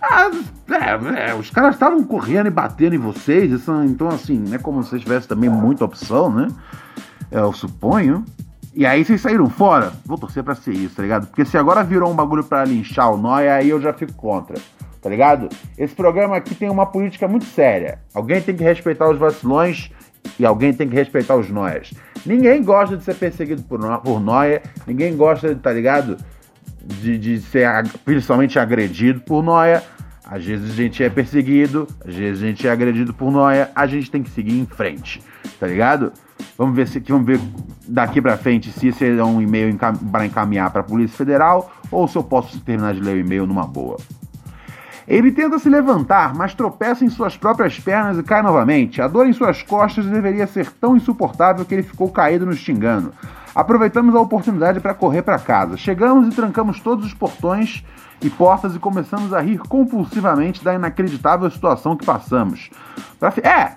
Ah, 0.01 0.31
é, 0.69 1.29
é, 1.29 1.33
os 1.35 1.49
caras 1.49 1.75
estavam 1.75 2.03
correndo 2.03 2.47
e 2.47 2.51
batendo 2.51 2.95
em 2.95 2.99
vocês, 2.99 3.51
isso, 3.51 3.71
então 3.83 4.07
assim, 4.07 4.53
é 4.53 4.57
como 4.57 4.81
se 4.83 4.91
vocês 4.91 5.01
tivessem 5.01 5.27
também 5.27 5.49
muita 5.49 5.83
opção, 5.85 6.31
né? 6.31 6.47
Eu 7.31 7.51
suponho. 7.53 8.23
E 8.73 8.85
aí 8.85 9.03
vocês 9.03 9.19
saíram 9.19 9.49
fora? 9.49 9.91
Vou 10.05 10.17
torcer 10.17 10.43
pra 10.43 10.55
ser 10.55 10.73
isso, 10.73 10.95
tá 10.95 11.01
ligado? 11.01 11.27
Porque 11.27 11.43
se 11.43 11.57
agora 11.57 11.83
virou 11.83 12.11
um 12.11 12.15
bagulho 12.15 12.43
pra 12.43 12.63
linchar 12.63 13.11
o 13.11 13.17
Noia, 13.17 13.55
aí 13.55 13.69
eu 13.69 13.81
já 13.81 13.91
fico 13.91 14.13
contra. 14.13 14.57
tá 15.01 15.09
ligado? 15.09 15.49
Esse 15.77 15.93
programa 15.93 16.37
aqui 16.37 16.53
tem 16.55 16.69
uma 16.69 16.85
política 16.85 17.27
muito 17.27 17.45
séria. 17.45 17.99
Alguém 18.13 18.41
tem 18.41 18.55
que 18.55 18.63
respeitar 18.63 19.09
os 19.09 19.17
vacilões 19.17 19.91
e 20.37 20.45
alguém 20.45 20.73
tem 20.73 20.87
que 20.87 20.95
respeitar 20.95 21.35
os 21.35 21.49
noias. 21.49 21.91
Ninguém 22.25 22.63
gosta 22.63 22.95
de 22.97 23.03
ser 23.03 23.15
perseguido 23.15 23.63
por, 23.63 23.79
por 23.99 24.19
noia, 24.19 24.61
ninguém 24.85 25.15
gosta, 25.15 25.53
tá 25.55 25.71
ligado? 25.71 26.17
De, 26.89 27.17
de 27.17 27.39
ser 27.39 27.67
principalmente 28.03 28.57
agredido 28.57 29.21
por 29.21 29.43
noia. 29.43 29.83
Às 30.25 30.45
vezes 30.45 30.71
a 30.71 30.73
gente 30.73 31.03
é 31.03 31.09
perseguido, 31.09 31.87
às 32.05 32.13
vezes 32.13 32.43
a 32.43 32.45
gente 32.45 32.67
é 32.67 32.71
agredido 32.71 33.13
por 33.13 33.31
noia, 33.31 33.71
a 33.75 33.87
gente 33.87 34.11
tem 34.11 34.21
que 34.21 34.29
seguir 34.29 34.59
em 34.59 34.65
frente, 34.65 35.21
tá 35.59 35.65
ligado? 35.65 36.11
Vamos 36.57 36.75
ver 36.75 36.87
se 36.87 36.99
vamos 36.99 37.25
ver 37.25 37.39
daqui 37.87 38.21
para 38.21 38.37
frente 38.37 38.71
se 38.71 38.89
esse 38.89 39.05
é 39.05 39.23
um 39.23 39.41
e-mail 39.41 39.75
para 40.11 40.25
encaminhar 40.25 40.69
para 40.71 40.81
a 40.81 40.83
Polícia 40.83 41.17
Federal 41.17 41.71
ou 41.89 42.07
se 42.07 42.15
eu 42.15 42.23
posso 42.23 42.59
terminar 42.61 42.93
de 42.93 43.01
ler 43.01 43.15
o 43.15 43.19
e-mail 43.19 43.47
numa 43.47 43.65
boa. 43.65 43.97
Ele 45.07 45.31
tenta 45.31 45.57
se 45.57 45.67
levantar, 45.67 46.35
mas 46.35 46.53
tropeça 46.53 47.03
em 47.03 47.09
suas 47.09 47.35
próprias 47.35 47.79
pernas 47.79 48.19
e 48.19 48.23
cai 48.23 48.43
novamente. 48.43 49.01
A 49.01 49.07
dor 49.07 49.25
em 49.25 49.33
suas 49.33 49.63
costas 49.63 50.05
deveria 50.05 50.45
ser 50.45 50.69
tão 50.73 50.95
insuportável 50.95 51.65
que 51.65 51.73
ele 51.73 51.81
ficou 51.81 52.11
caído 52.11 52.45
nos 52.45 52.59
xingando. 52.59 53.11
Aproveitamos 53.53 54.15
a 54.15 54.19
oportunidade 54.19 54.79
para 54.79 54.93
correr 54.93 55.21
para 55.21 55.39
casa. 55.39 55.77
Chegamos 55.77 56.27
e 56.27 56.35
trancamos 56.35 56.79
todos 56.79 57.05
os 57.05 57.13
portões 57.13 57.83
e 58.21 58.29
portas 58.29 58.75
e 58.75 58.79
começamos 58.79 59.33
a 59.33 59.41
rir 59.41 59.59
compulsivamente 59.59 60.63
da 60.63 60.73
inacreditável 60.73 61.49
situação 61.49 61.95
que 61.95 62.05
passamos. 62.05 62.69
É, 63.43 63.73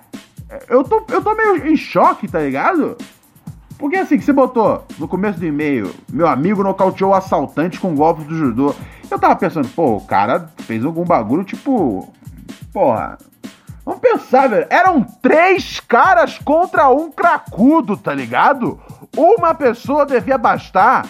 eu 0.68 0.84
tô, 0.84 1.04
eu 1.08 1.22
tô 1.22 1.34
meio 1.34 1.66
em 1.66 1.76
choque, 1.76 2.28
tá 2.28 2.40
ligado? 2.40 2.96
Porque 3.78 3.96
assim, 3.96 4.16
que 4.16 4.24
você 4.24 4.32
botou 4.32 4.86
no 4.98 5.08
começo 5.08 5.40
do 5.40 5.46
e-mail, 5.46 5.92
meu 6.08 6.28
amigo 6.28 6.62
nocauteou 6.62 7.10
o 7.10 7.14
assaltante 7.14 7.80
com 7.80 7.96
golpes 7.96 8.26
do 8.26 8.36
judô. 8.36 8.74
Eu 9.10 9.18
tava 9.18 9.34
pensando, 9.34 9.68
pô, 9.68 9.96
o 9.96 10.00
cara 10.00 10.48
fez 10.58 10.84
algum 10.84 11.04
bagulho 11.04 11.42
tipo. 11.42 12.12
Porra. 12.72 13.18
Vamos 13.84 14.00
pensar, 14.00 14.48
velho. 14.48 14.66
Eram 14.70 15.02
três 15.02 15.80
caras 15.80 16.38
contra 16.38 16.88
um 16.88 17.10
cracudo, 17.10 17.96
tá 17.96 18.14
ligado? 18.14 18.80
Uma 19.16 19.54
pessoa 19.54 20.06
devia 20.06 20.38
bastar. 20.38 21.06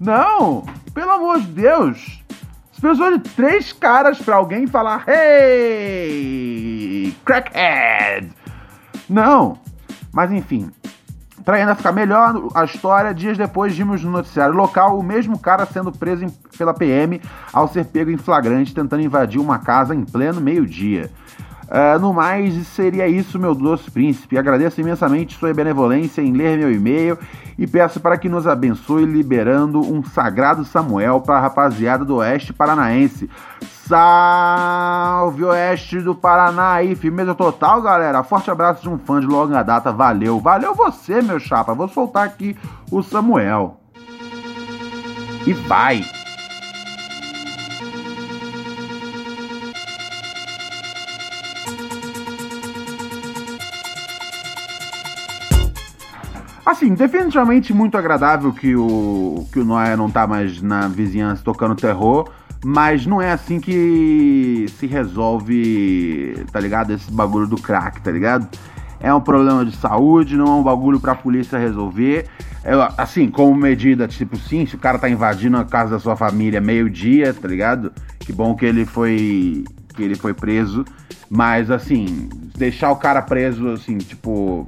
Não, 0.00 0.64
pelo 0.92 1.10
amor 1.10 1.40
de 1.40 1.46
Deus. 1.48 2.22
Você 2.72 2.80
precisou 2.80 3.18
de 3.18 3.30
três 3.30 3.72
caras 3.72 4.18
pra 4.18 4.36
alguém 4.36 4.66
falar: 4.66 5.04
Hey, 5.08 5.94
crackhead! 7.24 8.32
Não. 9.08 9.58
Mas 10.12 10.32
enfim, 10.32 10.70
para 11.44 11.58
ainda 11.58 11.74
ficar 11.74 11.92
melhor 11.92 12.48
a 12.54 12.64
história, 12.64 13.12
dias 13.12 13.36
depois 13.36 13.76
vimos 13.76 14.02
no 14.02 14.10
noticiário 14.10 14.54
local 14.54 14.98
o 14.98 15.02
mesmo 15.02 15.38
cara 15.38 15.66
sendo 15.66 15.92
preso 15.92 16.26
pela 16.56 16.72
PM 16.72 17.20
ao 17.52 17.68
ser 17.68 17.84
pego 17.84 18.10
em 18.10 18.16
flagrante 18.16 18.74
tentando 18.74 19.02
invadir 19.02 19.38
uma 19.38 19.58
casa 19.58 19.94
em 19.94 20.04
pleno 20.04 20.40
meio-dia. 20.40 21.10
Uh, 21.64 21.98
no 21.98 22.12
mais, 22.12 22.66
seria 22.68 23.08
isso, 23.08 23.38
meu 23.38 23.54
doce 23.54 23.90
príncipe. 23.90 24.36
Agradeço 24.36 24.80
imensamente 24.80 25.36
sua 25.36 25.52
benevolência 25.54 26.20
em 26.20 26.32
ler 26.32 26.58
meu 26.58 26.72
e-mail 26.72 27.18
e 27.58 27.66
peço 27.66 28.00
para 28.00 28.18
que 28.18 28.28
nos 28.28 28.46
abençoe 28.46 29.04
liberando 29.04 29.80
um 29.80 30.04
sagrado 30.04 30.64
Samuel 30.64 31.20
para 31.20 31.36
a 31.36 31.40
rapaziada 31.40 32.04
do 32.04 32.16
Oeste 32.16 32.52
Paranaense. 32.52 33.30
Salve 33.86 35.44
Oeste 35.44 36.00
do 36.00 36.14
Paraná 36.14 36.72
aí, 36.72 36.94
firmeza 36.94 37.34
total, 37.34 37.82
galera. 37.82 38.22
Forte 38.22 38.50
abraço 38.50 38.82
de 38.82 38.88
um 38.88 38.98
fã 38.98 39.20
de 39.20 39.26
longa 39.26 39.62
data, 39.62 39.92
valeu. 39.92 40.40
Valeu 40.40 40.74
você, 40.74 41.20
meu 41.20 41.38
chapa. 41.38 41.74
Vou 41.74 41.88
soltar 41.88 42.24
aqui 42.24 42.56
o 42.90 43.02
Samuel. 43.02 43.78
E 45.46 45.52
vai! 45.52 46.23
Assim, 56.64 56.94
definitivamente 56.94 57.74
muito 57.74 57.96
agradável 57.98 58.52
que 58.52 58.74
o, 58.74 59.46
que 59.52 59.60
o 59.60 59.64
Noé 59.64 59.96
não 59.96 60.10
tá 60.10 60.26
mais 60.26 60.62
na 60.62 60.88
vizinhança 60.88 61.42
tocando 61.44 61.74
terror, 61.74 62.30
mas 62.64 63.04
não 63.04 63.20
é 63.20 63.32
assim 63.32 63.60
que 63.60 64.64
se 64.78 64.86
resolve, 64.86 66.42
tá 66.50 66.58
ligado? 66.58 66.92
Esse 66.92 67.10
bagulho 67.12 67.46
do 67.46 67.56
crack, 67.56 68.00
tá 68.00 68.10
ligado? 68.10 68.48
É 68.98 69.12
um 69.12 69.20
problema 69.20 69.66
de 69.66 69.76
saúde, 69.76 70.34
não 70.34 70.46
é 70.46 70.50
um 70.52 70.62
bagulho 70.62 70.98
pra 70.98 71.14
polícia 71.14 71.58
resolver. 71.58 72.26
É, 72.64 72.72
assim, 72.96 73.28
como 73.28 73.54
medida, 73.54 74.08
tipo, 74.08 74.34
sim, 74.38 74.64
se 74.64 74.76
o 74.76 74.78
cara 74.78 74.98
tá 74.98 75.10
invadindo 75.10 75.58
a 75.58 75.64
casa 75.66 75.90
da 75.90 75.98
sua 75.98 76.16
família 76.16 76.58
meio-dia, 76.62 77.34
tá 77.34 77.46
ligado? 77.46 77.92
Que 78.18 78.32
bom 78.32 78.54
que 78.54 78.64
ele 78.64 78.86
foi. 78.86 79.64
que 79.94 80.02
ele 80.02 80.14
foi 80.14 80.32
preso. 80.32 80.86
Mas 81.28 81.70
assim, 81.70 82.30
deixar 82.56 82.90
o 82.90 82.96
cara 82.96 83.20
preso, 83.20 83.68
assim, 83.68 83.98
tipo, 83.98 84.66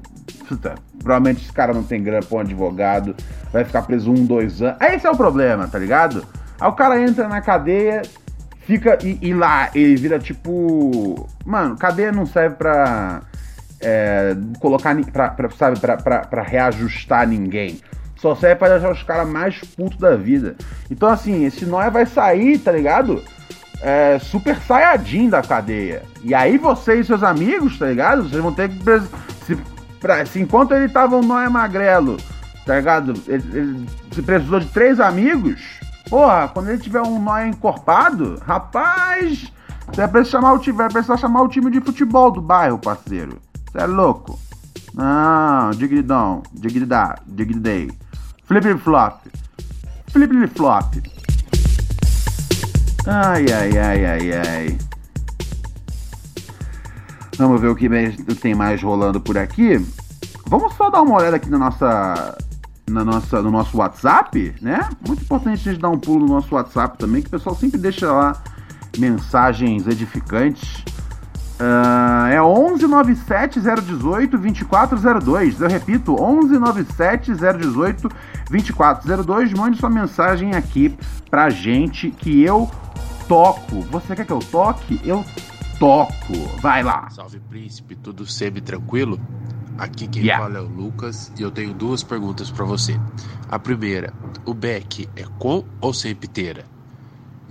provavelmente 0.98 1.42
esse 1.42 1.52
cara 1.52 1.72
não 1.72 1.82
tem 1.82 2.02
grana 2.02 2.24
pra 2.24 2.38
um 2.38 2.40
advogado, 2.40 3.14
vai 3.52 3.64
ficar 3.64 3.82
preso 3.82 4.10
um, 4.10 4.24
dois 4.24 4.62
anos. 4.62 4.76
Esse 4.80 5.06
é 5.06 5.10
o 5.10 5.16
problema, 5.16 5.66
tá 5.66 5.78
ligado? 5.78 6.26
Aí 6.60 6.68
o 6.68 6.72
cara 6.72 7.00
entra 7.00 7.28
na 7.28 7.40
cadeia, 7.40 8.02
fica. 8.60 8.98
E, 9.02 9.18
e 9.22 9.34
lá 9.34 9.70
ele 9.74 9.96
vira 9.96 10.18
tipo. 10.18 11.28
Mano, 11.44 11.76
cadeia 11.76 12.12
não 12.12 12.26
serve 12.26 12.56
pra. 12.56 13.22
É, 13.80 14.36
colocar. 14.60 14.96
Pra, 15.12 15.28
pra, 15.30 15.50
sabe, 15.50 15.78
pra, 15.78 15.96
pra, 15.96 16.20
pra 16.20 16.42
reajustar 16.42 17.26
ninguém. 17.26 17.80
Só 18.16 18.34
serve 18.34 18.56
pra 18.56 18.70
deixar 18.70 18.90
os 18.90 19.02
caras 19.02 19.28
mais 19.28 19.60
putos 19.60 19.98
da 19.98 20.16
vida. 20.16 20.56
Então, 20.90 21.08
assim, 21.08 21.44
esse 21.44 21.66
Noia 21.66 21.90
vai 21.90 22.06
sair, 22.06 22.58
tá 22.58 22.72
ligado? 22.72 23.22
É, 23.82 24.18
super 24.18 24.56
saiyajin 24.62 25.28
da 25.28 25.42
cadeia. 25.42 26.02
E 26.24 26.34
aí 26.34 26.56
você 26.56 27.00
e 27.00 27.04
seus 27.04 27.22
amigos, 27.22 27.78
tá 27.78 27.86
ligado? 27.86 28.22
Vocês 28.22 28.42
vão 28.42 28.52
ter 28.52 28.70
que 28.70 28.82
se 29.44 29.54
pra, 30.00 30.24
se 30.26 30.40
enquanto 30.40 30.72
ele 30.72 30.88
tava 30.88 31.16
um 31.16 31.22
nóia 31.22 31.50
magrelo, 31.50 32.16
tá 32.64 32.76
ligado? 32.76 33.14
Ele, 33.26 33.44
ele, 33.52 33.86
se 34.12 34.22
precisou 34.22 34.60
de 34.60 34.66
três 34.66 35.00
amigos, 35.00 35.60
porra, 36.08 36.48
quando 36.48 36.70
ele 36.70 36.78
tiver 36.78 37.02
um 37.02 37.20
nóia 37.20 37.46
encorpado, 37.48 38.40
rapaz, 38.44 39.52
você 39.86 40.00
vai 40.00 40.08
precisar 40.08 40.38
chamar 40.38 40.52
o 40.52 40.58
time, 40.58 40.76
vai 40.76 40.88
precisar 40.88 41.16
chamar 41.16 41.42
o 41.42 41.48
time 41.48 41.70
de 41.70 41.80
futebol 41.80 42.30
do 42.30 42.40
bairro, 42.40 42.78
parceiro. 42.78 43.38
Você 43.70 43.78
é 43.78 43.86
louco? 43.86 44.38
Não, 44.94 45.70
digridão, 45.72 46.42
digridá, 46.52 47.16
digridei. 47.26 47.90
Flip 48.44 48.78
flop. 48.78 49.20
Flip 50.08 50.46
flop. 50.48 50.94
Ai, 53.06 53.44
ai, 53.52 53.78
ai, 53.78 54.06
ai, 54.06 54.32
ai. 54.32 54.78
Vamos 57.36 57.60
ver 57.60 57.68
o 57.68 57.76
que 57.76 57.88
tem 58.40 58.54
mais 58.54 58.82
rolando 58.82 59.20
por 59.20 59.36
aqui. 59.36 59.84
Vamos 60.46 60.74
só 60.74 60.88
dar 60.90 61.02
uma 61.02 61.16
olhada 61.16 61.36
aqui 61.36 61.50
na 61.50 61.58
nossa, 61.58 62.38
na 62.88 63.04
nossa, 63.04 63.42
no 63.42 63.50
nosso 63.50 63.76
WhatsApp, 63.76 64.54
né? 64.62 64.88
Muito 65.06 65.22
importante 65.22 65.68
a 65.68 65.72
gente 65.72 65.82
dar 65.82 65.90
um 65.90 65.98
pulo 65.98 66.26
no 66.26 66.34
nosso 66.34 66.54
WhatsApp 66.54 66.96
também, 66.96 67.20
que 67.20 67.28
o 67.28 67.30
pessoal 67.30 67.54
sempre 67.54 67.78
deixa 67.78 68.10
lá 68.10 68.40
mensagens 68.96 69.86
edificantes. 69.86 70.84
Uh, 71.58 72.26
é 72.30 72.40
1197 72.40 73.60
018 73.60 74.38
2402. 74.38 75.60
Eu 75.60 75.68
repito, 75.68 76.12
1197 76.12 77.32
018 77.32 78.08
2402. 78.50 79.52
Mande 79.54 79.78
sua 79.78 79.90
mensagem 79.90 80.54
aqui 80.54 80.96
pra 81.30 81.50
gente 81.50 82.10
que 82.10 82.42
eu 82.42 82.70
toco. 83.26 83.80
Você 83.90 84.14
quer 84.14 84.24
que 84.26 84.32
eu 84.32 84.38
toque? 84.38 85.00
Eu 85.04 85.24
toco. 85.78 86.34
Vai 86.60 86.82
lá. 86.82 87.08
Salve 87.10 87.40
príncipe, 87.40 87.94
tudo 87.96 88.26
sempre 88.26 88.60
tranquilo? 88.60 89.20
Aqui 89.78 90.08
quem 90.08 90.22
yeah. 90.22 90.42
fala 90.42 90.58
é 90.58 90.62
o 90.62 90.68
Lucas 90.68 91.30
e 91.38 91.42
eu 91.42 91.50
tenho 91.50 91.74
duas 91.74 92.02
perguntas 92.02 92.50
para 92.50 92.64
você. 92.64 92.98
A 93.48 93.58
primeira, 93.58 94.12
o 94.44 94.54
beck 94.54 95.08
é 95.14 95.24
com 95.38 95.64
ou 95.80 95.92
sem 95.92 96.14
piteira? 96.14 96.64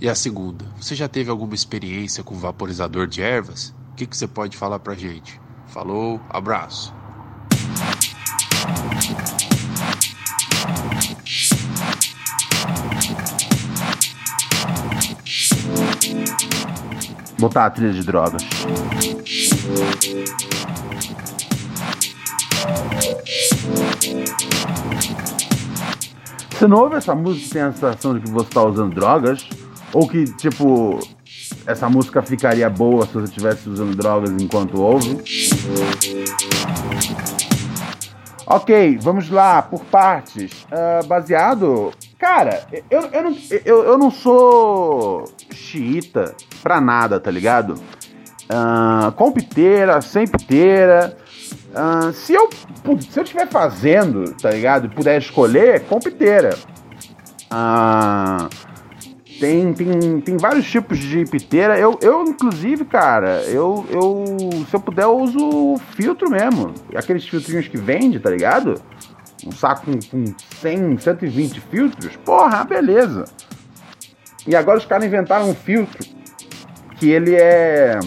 E 0.00 0.08
a 0.08 0.14
segunda, 0.14 0.64
você 0.78 0.94
já 0.94 1.08
teve 1.08 1.30
alguma 1.30 1.54
experiência 1.54 2.22
com 2.22 2.34
vaporizador 2.34 3.06
de 3.06 3.22
ervas? 3.22 3.74
O 3.92 3.94
que, 3.94 4.06
que 4.06 4.16
você 4.16 4.26
pode 4.26 4.56
falar 4.56 4.78
pra 4.80 4.94
gente? 4.94 5.40
Falou, 5.68 6.20
abraço. 6.28 6.92
Botar 17.46 17.66
a 17.66 17.70
trilha 17.70 17.92
de 17.92 18.02
drogas. 18.02 18.42
Você 26.50 26.66
não 26.66 26.78
ouve 26.78 26.96
essa 26.96 27.14
música 27.14 27.52
tem 27.52 27.62
a 27.62 27.72
sensação 27.72 28.14
de 28.14 28.20
que 28.20 28.30
você 28.30 28.48
está 28.48 28.62
usando 28.62 28.94
drogas? 28.94 29.48
Ou 29.92 30.08
que, 30.08 30.24
tipo, 30.36 30.98
essa 31.66 31.88
música 31.88 32.20
ficaria 32.20 32.68
boa 32.68 33.06
se 33.06 33.12
você 33.12 33.24
estivesse 33.24 33.68
usando 33.68 33.96
drogas 33.96 34.30
enquanto 34.30 34.80
ouve? 34.80 35.22
Ok, 38.46 38.98
vamos 39.00 39.30
lá, 39.30 39.62
por 39.62 39.84
partes. 39.84 40.64
Uh, 40.64 41.06
baseado. 41.06 41.92
Cara, 42.18 42.66
eu, 42.90 43.02
eu, 43.12 43.22
não, 43.22 43.36
eu, 43.64 43.84
eu 43.84 43.98
não 43.98 44.10
sou 44.10 45.24
xiita 45.52 46.34
pra 46.56 46.80
nada, 46.80 47.20
tá 47.20 47.30
ligado? 47.30 47.74
Uh, 48.46 49.10
com 49.12 49.32
piteira, 49.32 50.00
sem 50.00 50.26
piteira. 50.26 51.16
Uh, 51.70 52.12
se 52.12 52.32
eu 52.32 52.48
se 53.00 53.18
eu 53.18 53.24
estiver 53.24 53.48
fazendo, 53.48 54.32
tá 54.34 54.50
ligado? 54.50 54.86
E 54.86 54.88
puder 54.88 55.18
escolher, 55.18 55.80
com 55.86 55.98
piteira. 55.98 56.56
Uh, 57.50 58.48
tem, 59.40 59.72
tem, 59.74 60.20
tem 60.20 60.36
vários 60.36 60.68
tipos 60.70 60.98
de 60.98 61.24
piteira. 61.24 61.78
Eu, 61.78 61.98
eu 62.00 62.24
inclusive, 62.24 62.84
cara, 62.84 63.42
eu, 63.42 63.84
eu 63.90 64.24
se 64.68 64.74
eu 64.74 64.80
puder, 64.80 65.04
eu 65.04 65.18
uso 65.18 65.76
filtro 65.96 66.30
mesmo. 66.30 66.72
Aqueles 66.94 67.28
filtrinhos 67.28 67.68
que 67.68 67.76
vende, 67.76 68.18
tá 68.18 68.30
ligado? 68.30 68.80
Um 69.44 69.52
saco 69.52 69.86
com, 69.86 69.98
com 70.00 70.34
100, 70.60 70.98
120 70.98 71.60
filtros. 71.60 72.16
Porra, 72.24 72.64
beleza. 72.64 73.24
E 74.46 74.54
agora 74.54 74.78
os 74.78 74.86
caras 74.86 75.04
inventaram 75.04 75.50
um 75.50 75.54
filtro 75.54 76.15
que 76.96 77.10
ele 77.10 77.34
é. 77.34 77.98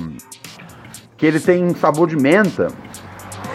que 1.18 1.26
ele 1.26 1.40
tem 1.40 1.74
sabor 1.76 2.08
de 2.08 2.16
menta. 2.16 2.68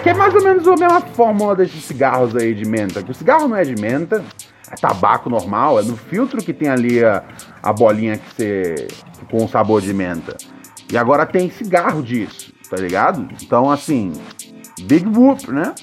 Que 0.02 0.10
é 0.10 0.14
mais 0.14 0.34
ou 0.34 0.42
menos 0.42 0.66
a 0.68 0.76
mesma 0.76 1.00
fórmula 1.00 1.56
desses 1.56 1.82
cigarros 1.84 2.36
aí 2.36 2.54
de 2.54 2.66
menta. 2.66 3.02
Que 3.02 3.10
o 3.10 3.14
cigarro 3.14 3.48
não 3.48 3.56
é 3.56 3.64
de 3.64 3.80
menta, 3.80 4.22
é 4.70 4.74
tabaco 4.74 5.30
normal, 5.30 5.80
é 5.80 5.82
no 5.82 5.96
filtro 5.96 6.42
que 6.42 6.52
tem 6.52 6.68
ali 6.68 7.02
a, 7.04 7.22
a 7.62 7.72
bolinha 7.72 8.18
que 8.18 8.34
você. 8.36 8.88
com 9.30 9.48
sabor 9.48 9.80
de 9.80 9.94
menta. 9.94 10.36
E 10.92 10.98
agora 10.98 11.24
tem 11.24 11.50
cigarro 11.50 12.02
disso, 12.02 12.52
tá 12.68 12.76
ligado? 12.76 13.26
Então, 13.42 13.70
assim, 13.70 14.12
Big 14.82 15.06
Whoop, 15.06 15.50
né? 15.50 15.74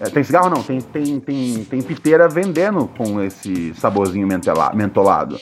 É, 0.00 0.08
tem 0.08 0.24
cigarro 0.24 0.48
não, 0.48 0.62
tem, 0.62 0.80
tem, 0.80 1.20
tem, 1.20 1.64
tem 1.64 1.82
piteira 1.82 2.28
vendendo 2.28 2.90
com 2.96 3.22
esse 3.22 3.74
saborzinho 3.74 4.26
mentolado. 4.74 5.38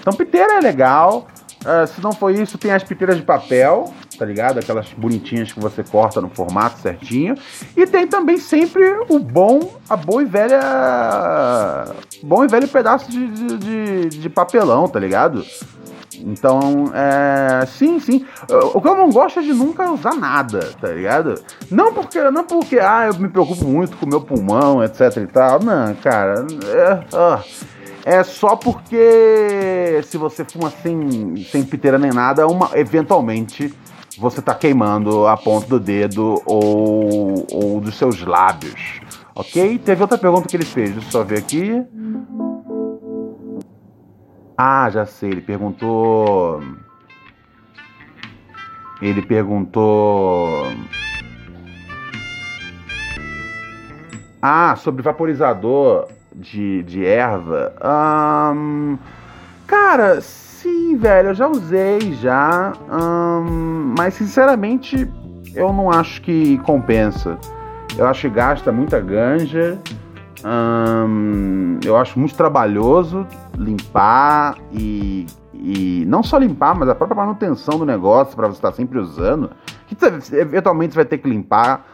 Então, 0.00 0.12
piteira 0.12 0.54
é 0.54 0.60
legal. 0.60 1.26
Uh, 1.66 1.84
se 1.84 2.00
não 2.00 2.12
for 2.12 2.30
isso, 2.30 2.56
tem 2.56 2.70
as 2.70 2.84
piteiras 2.84 3.16
de 3.16 3.22
papel, 3.22 3.92
tá 4.16 4.24
ligado? 4.24 4.60
Aquelas 4.60 4.86
bonitinhas 4.92 5.52
que 5.52 5.58
você 5.58 5.82
corta 5.82 6.20
no 6.20 6.28
formato 6.28 6.78
certinho. 6.78 7.34
E 7.76 7.84
tem 7.86 8.06
também 8.06 8.38
sempre 8.38 8.84
o 9.08 9.18
bom, 9.18 9.74
a 9.90 9.96
boa 9.96 10.22
e 10.22 10.26
velha. 10.26 11.86
Bom 12.22 12.44
e 12.44 12.48
velho 12.48 12.68
pedaço 12.68 13.10
de, 13.10 13.26
de, 13.26 13.58
de, 13.58 14.08
de 14.10 14.30
papelão, 14.30 14.86
tá 14.86 15.00
ligado? 15.00 15.44
Então, 16.20 16.92
é. 16.94 17.66
Sim, 17.66 17.98
sim. 17.98 18.24
O 18.72 18.80
que 18.80 18.88
eu 18.88 18.96
não 18.96 19.10
gosto 19.10 19.40
é 19.40 19.42
de 19.42 19.52
nunca 19.52 19.90
usar 19.90 20.14
nada, 20.14 20.70
tá 20.80 20.88
ligado? 20.88 21.34
Não 21.70 21.92
porque, 21.92 22.22
não 22.30 22.44
porque 22.44 22.78
ah, 22.78 23.08
eu 23.08 23.18
me 23.18 23.28
preocupo 23.28 23.64
muito 23.64 23.96
com 23.96 24.06
o 24.06 24.08
meu 24.08 24.20
pulmão, 24.20 24.84
etc 24.84 25.16
e 25.16 25.26
tal. 25.26 25.60
Não, 25.60 25.94
cara. 25.96 26.46
É, 26.64 27.00
é 28.06 28.22
só 28.22 28.54
porque 28.54 30.00
se 30.04 30.16
você 30.16 30.44
fuma 30.44 30.70
sem, 30.70 31.34
sem 31.38 31.64
piteira 31.64 31.98
nem 31.98 32.12
nada, 32.12 32.46
uma, 32.46 32.70
eventualmente 32.78 33.74
você 34.16 34.40
tá 34.40 34.54
queimando 34.54 35.26
a 35.26 35.36
ponta 35.36 35.66
do 35.66 35.80
dedo 35.80 36.40
ou, 36.46 37.44
ou 37.52 37.80
dos 37.80 37.98
seus 37.98 38.24
lábios. 38.24 39.00
Ok? 39.34 39.80
Teve 39.80 40.02
outra 40.02 40.16
pergunta 40.16 40.46
que 40.46 40.56
ele 40.56 40.64
fez, 40.64 40.92
deixa 40.92 41.08
eu 41.08 41.10
só 41.10 41.24
ver 41.24 41.38
aqui. 41.38 41.82
Ah, 44.56 44.88
já 44.88 45.04
sei, 45.04 45.30
ele 45.30 45.40
perguntou. 45.40 46.62
Ele 49.02 49.20
perguntou. 49.20 50.68
Ah, 54.40 54.76
sobre 54.76 55.02
vaporizador 55.02 56.06
de, 56.36 56.82
de 56.82 57.04
erva. 57.04 57.72
Um, 58.54 58.98
cara, 59.66 60.20
sim, 60.20 60.96
velho, 60.96 61.30
eu 61.30 61.34
já 61.34 61.48
usei 61.48 62.12
já. 62.14 62.72
Um, 62.90 63.94
mas 63.96 64.14
sinceramente, 64.14 65.10
eu 65.54 65.72
não 65.72 65.90
acho 65.90 66.20
que 66.22 66.58
compensa. 66.58 67.38
Eu 67.96 68.06
acho 68.06 68.22
que 68.22 68.28
gasta 68.28 68.70
muita 68.70 69.00
ganja. 69.00 69.78
Eu 71.84 71.96
acho 71.96 72.18
muito 72.18 72.36
trabalhoso 72.36 73.26
limpar 73.58 74.56
e, 74.70 75.26
e 75.54 76.04
não 76.06 76.22
só 76.22 76.38
limpar, 76.38 76.74
mas 76.74 76.88
a 76.88 76.94
própria 76.94 77.16
manutenção 77.16 77.78
do 77.78 77.86
negócio 77.86 78.36
para 78.36 78.46
você 78.46 78.58
estar 78.58 78.72
sempre 78.72 78.98
usando. 78.98 79.50
Que 79.86 79.96
eventualmente 80.36 80.92
você 80.92 80.98
vai 80.98 81.04
ter 81.04 81.18
que 81.18 81.28
limpar. 81.28 81.84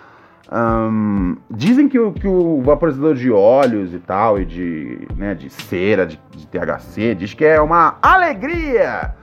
Um, 0.54 1.36
dizem 1.50 1.88
que 1.88 1.98
o, 1.98 2.12
que 2.12 2.28
o 2.28 2.60
vaporizador 2.60 3.14
de 3.14 3.32
óleos 3.32 3.94
e 3.94 3.98
tal, 3.98 4.38
e 4.38 4.44
de, 4.44 5.08
né, 5.16 5.34
de 5.34 5.48
cera, 5.48 6.04
de, 6.04 6.20
de 6.30 6.46
THC, 6.46 7.14
diz 7.14 7.32
que 7.32 7.42
é 7.42 7.58
uma 7.58 7.96
alegria, 8.02 9.14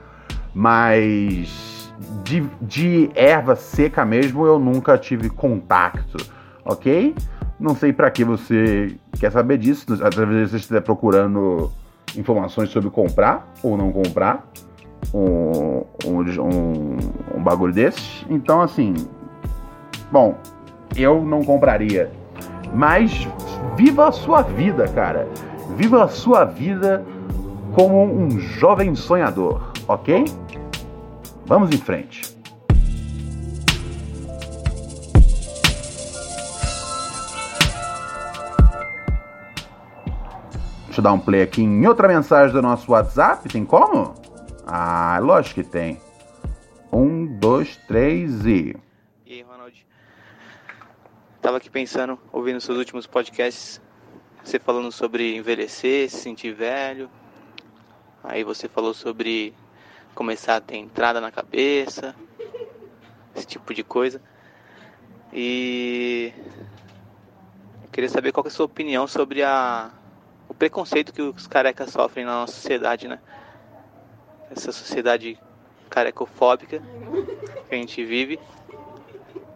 mas 0.52 1.94
de, 2.24 2.44
de 2.60 3.10
erva 3.14 3.54
seca 3.54 4.04
mesmo 4.04 4.44
eu 4.44 4.58
nunca 4.58 4.98
tive 4.98 5.30
contato, 5.30 6.16
ok? 6.64 7.14
Não 7.60 7.76
sei 7.76 7.92
para 7.92 8.10
que 8.10 8.24
você 8.24 8.96
quer 9.20 9.30
saber 9.30 9.58
disso. 9.58 9.86
Vezes 9.86 10.50
você 10.50 10.56
estiver 10.56 10.80
procurando 10.80 11.70
informações 12.16 12.70
sobre 12.70 12.90
comprar 12.90 13.46
ou 13.62 13.76
não 13.76 13.92
comprar 13.92 14.48
um, 15.14 15.84
um, 16.06 16.96
um 17.36 17.42
bagulho 17.42 17.72
desse. 17.72 18.24
Então, 18.30 18.62
assim, 18.62 18.94
bom, 20.10 20.38
eu 21.02 21.24
não 21.24 21.42
compraria. 21.42 22.10
Mas 22.74 23.26
viva 23.76 24.08
a 24.08 24.12
sua 24.12 24.42
vida, 24.42 24.86
cara. 24.88 25.28
Viva 25.76 26.04
a 26.04 26.08
sua 26.08 26.44
vida 26.44 27.04
como 27.74 28.04
um 28.04 28.38
jovem 28.38 28.94
sonhador, 28.94 29.72
ok? 29.86 30.24
Vamos 31.46 31.70
em 31.70 31.78
frente. 31.78 32.36
Deixa 40.86 41.00
eu 41.00 41.04
dar 41.04 41.12
um 41.12 41.18
play 41.20 41.42
aqui 41.42 41.62
em 41.62 41.86
outra 41.86 42.08
mensagem 42.08 42.52
do 42.52 42.60
nosso 42.60 42.90
WhatsApp. 42.92 43.48
Tem 43.48 43.64
como? 43.64 44.14
Ah, 44.66 45.18
lógico 45.22 45.62
que 45.62 45.62
tem. 45.62 46.00
Um, 46.92 47.26
dois, 47.38 47.76
três 47.88 48.44
e. 48.44 48.76
Tava 51.50 51.58
aqui 51.58 51.68
pensando, 51.68 52.16
ouvindo 52.32 52.60
seus 52.60 52.78
últimos 52.78 53.08
podcasts, 53.08 53.80
você 54.40 54.56
falando 54.56 54.92
sobre 54.92 55.34
envelhecer, 55.34 56.08
se 56.08 56.18
sentir 56.18 56.52
velho. 56.52 57.10
Aí 58.22 58.44
você 58.44 58.68
falou 58.68 58.94
sobre 58.94 59.52
começar 60.14 60.54
a 60.54 60.60
ter 60.60 60.76
entrada 60.76 61.20
na 61.20 61.32
cabeça, 61.32 62.14
esse 63.34 63.48
tipo 63.48 63.74
de 63.74 63.82
coisa. 63.82 64.22
E 65.32 66.32
eu 67.82 67.88
queria 67.90 68.08
saber 68.08 68.30
qual 68.30 68.44
é 68.44 68.48
a 68.48 68.52
sua 68.52 68.66
opinião 68.66 69.08
sobre 69.08 69.42
a 69.42 69.90
o 70.48 70.54
preconceito 70.54 71.12
que 71.12 71.20
os 71.20 71.48
carecas 71.48 71.90
sofrem 71.90 72.24
na 72.24 72.42
nossa 72.42 72.52
sociedade, 72.52 73.08
né? 73.08 73.18
Essa 74.52 74.70
sociedade 74.70 75.36
carecofóbica 75.88 76.80
que 77.68 77.74
a 77.74 77.76
gente 77.76 78.04
vive. 78.04 78.38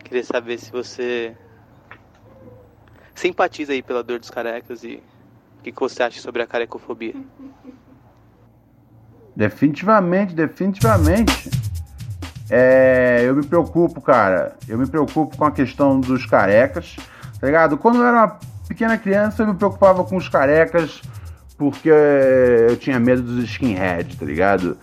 Queria 0.01 0.25
saber 0.25 0.59
se 0.59 0.73
você 0.73 1.37
simpatiza 3.25 3.73
aí 3.73 3.83
pela 3.83 4.03
dor 4.03 4.19
dos 4.19 4.29
carecas 4.29 4.85
e 4.85 5.03
o 5.59 5.63
que, 5.63 5.73
que 5.73 5.81
você 5.81 6.03
acha 6.03 6.21
sobre 6.21 6.43
a 6.43 6.47
carecofobia. 6.47 7.15
Definitivamente, 9.35 10.35
definitivamente. 10.35 11.51
É, 12.51 13.23
eu 13.25 13.35
me 13.35 13.47
preocupo, 13.47 14.03
cara. 14.03 14.57
Eu 14.69 14.77
me 14.77 14.87
preocupo 14.87 15.39
com 15.39 15.45
a 15.47 15.51
questão 15.51 15.99
dos 15.99 16.27
carecas, 16.27 16.97
tá 17.41 17.47
ligado? 17.47 17.79
Quando 17.79 17.97
eu 17.97 18.07
era 18.07 18.17
uma 18.19 18.39
pequena 18.69 18.99
criança 18.99 19.43
eu 19.43 19.47
me 19.47 19.55
preocupava 19.55 20.05
com 20.05 20.17
os 20.17 20.29
carecas 20.29 21.01
porque 21.57 21.89
eu 22.69 22.77
tinha 22.77 23.01
medo 23.01 23.23
dos 23.23 23.45
skinheads, 23.45 24.17
tá 24.19 24.27
ligado? 24.27 24.77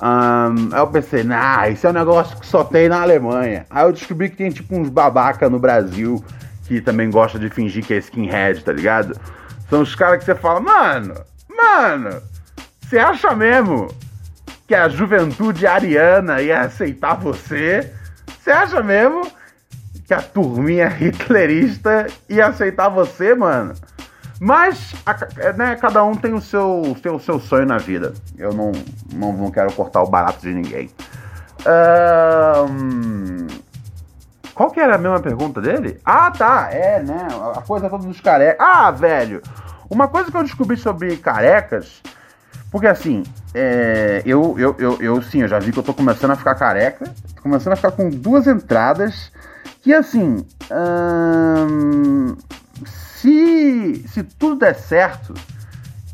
Um, 0.00 0.74
aí 0.74 0.80
eu 0.80 0.86
pensei, 0.86 1.24
nah, 1.24 1.68
isso 1.68 1.86
é 1.86 1.90
um 1.90 1.92
negócio 1.92 2.38
que 2.38 2.46
só 2.46 2.64
tem 2.64 2.88
na 2.88 3.02
Alemanha. 3.02 3.66
Aí 3.68 3.84
eu 3.84 3.92
descobri 3.92 4.30
que 4.30 4.36
tem 4.36 4.50
tipo 4.50 4.74
uns 4.74 4.88
babaca 4.88 5.50
no 5.50 5.58
Brasil 5.58 6.24
que 6.64 6.80
também 6.80 7.10
gosta 7.10 7.38
de 7.38 7.48
fingir 7.48 7.84
que 7.84 7.94
é 7.94 7.98
skinhead, 7.98 8.64
tá 8.64 8.72
ligado? 8.72 9.18
São 9.68 9.82
os 9.82 9.94
caras 9.94 10.18
que 10.18 10.24
você 10.24 10.34
fala, 10.34 10.60
mano, 10.60 11.14
mano, 11.48 12.22
você 12.82 12.98
acha 12.98 13.34
mesmo 13.34 13.88
que 14.66 14.74
a 14.74 14.88
juventude 14.88 15.66
ariana 15.66 16.42
ia 16.42 16.60
aceitar 16.60 17.14
você? 17.14 17.92
Você 18.38 18.50
acha 18.50 18.82
mesmo 18.82 19.26
que 20.06 20.14
a 20.14 20.20
turminha 20.20 20.88
hitlerista 20.88 22.06
ia 22.28 22.46
aceitar 22.46 22.88
você, 22.88 23.34
mano. 23.34 23.74
Mas, 24.40 24.92
a, 25.06 25.52
né, 25.52 25.76
cada 25.76 26.02
um 26.02 26.16
tem 26.16 26.34
o 26.34 26.40
seu, 26.40 26.96
seu, 27.00 27.18
seu 27.20 27.38
sonho 27.38 27.64
na 27.64 27.78
vida. 27.78 28.12
Eu 28.36 28.52
não, 28.52 28.72
não, 29.12 29.32
não 29.32 29.50
quero 29.50 29.72
cortar 29.72 30.02
o 30.02 30.10
barato 30.10 30.40
de 30.40 30.52
ninguém. 30.52 30.90
Um, 31.64 33.46
qual 34.62 34.70
que 34.70 34.78
era 34.78 34.94
a 34.94 34.98
mesma 34.98 35.18
pergunta 35.18 35.60
dele? 35.60 35.98
Ah, 36.04 36.30
tá, 36.30 36.68
é, 36.70 37.02
né, 37.02 37.26
a 37.56 37.60
coisa 37.62 37.90
toda 37.90 38.06
dos 38.06 38.20
carecas. 38.20 38.64
Ah, 38.64 38.92
velho, 38.92 39.42
uma 39.90 40.06
coisa 40.06 40.30
que 40.30 40.36
eu 40.36 40.42
descobri 40.44 40.76
sobre 40.76 41.16
carecas 41.16 42.00
Porque 42.70 42.86
assim, 42.86 43.24
é, 43.52 44.22
eu, 44.24 44.56
eu, 44.56 44.76
eu, 44.78 45.02
eu 45.02 45.20
sim, 45.20 45.42
eu 45.42 45.48
já 45.48 45.58
vi 45.58 45.72
que 45.72 45.80
eu 45.80 45.82
tô 45.82 45.92
começando 45.92 46.30
a 46.30 46.36
ficar 46.36 46.54
careca, 46.54 47.06
tô 47.34 47.42
começando 47.42 47.72
a 47.72 47.76
ficar 47.76 47.90
com 47.90 48.08
duas 48.08 48.46
entradas 48.46 49.32
que 49.82 49.92
assim, 49.92 50.46
hum, 50.70 52.36
se, 52.86 54.04
se 54.06 54.22
tudo 54.22 54.60
der 54.60 54.76
certo, 54.76 55.34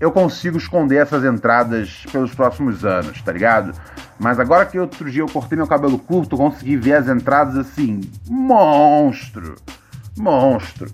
eu 0.00 0.10
consigo 0.10 0.56
esconder 0.56 1.02
essas 1.02 1.22
entradas 1.22 2.06
pelos 2.10 2.34
próximos 2.34 2.82
anos, 2.82 3.20
tá 3.20 3.30
ligado? 3.30 3.74
Mas 4.18 4.40
agora 4.40 4.66
que 4.66 4.78
outro 4.78 5.10
dia 5.10 5.22
eu 5.22 5.28
cortei 5.28 5.56
meu 5.56 5.66
cabelo 5.66 5.98
curto, 5.98 6.36
consegui 6.36 6.76
ver 6.76 6.94
as 6.94 7.08
entradas 7.08 7.56
assim, 7.56 8.00
monstro, 8.28 9.54
monstro. 10.16 10.90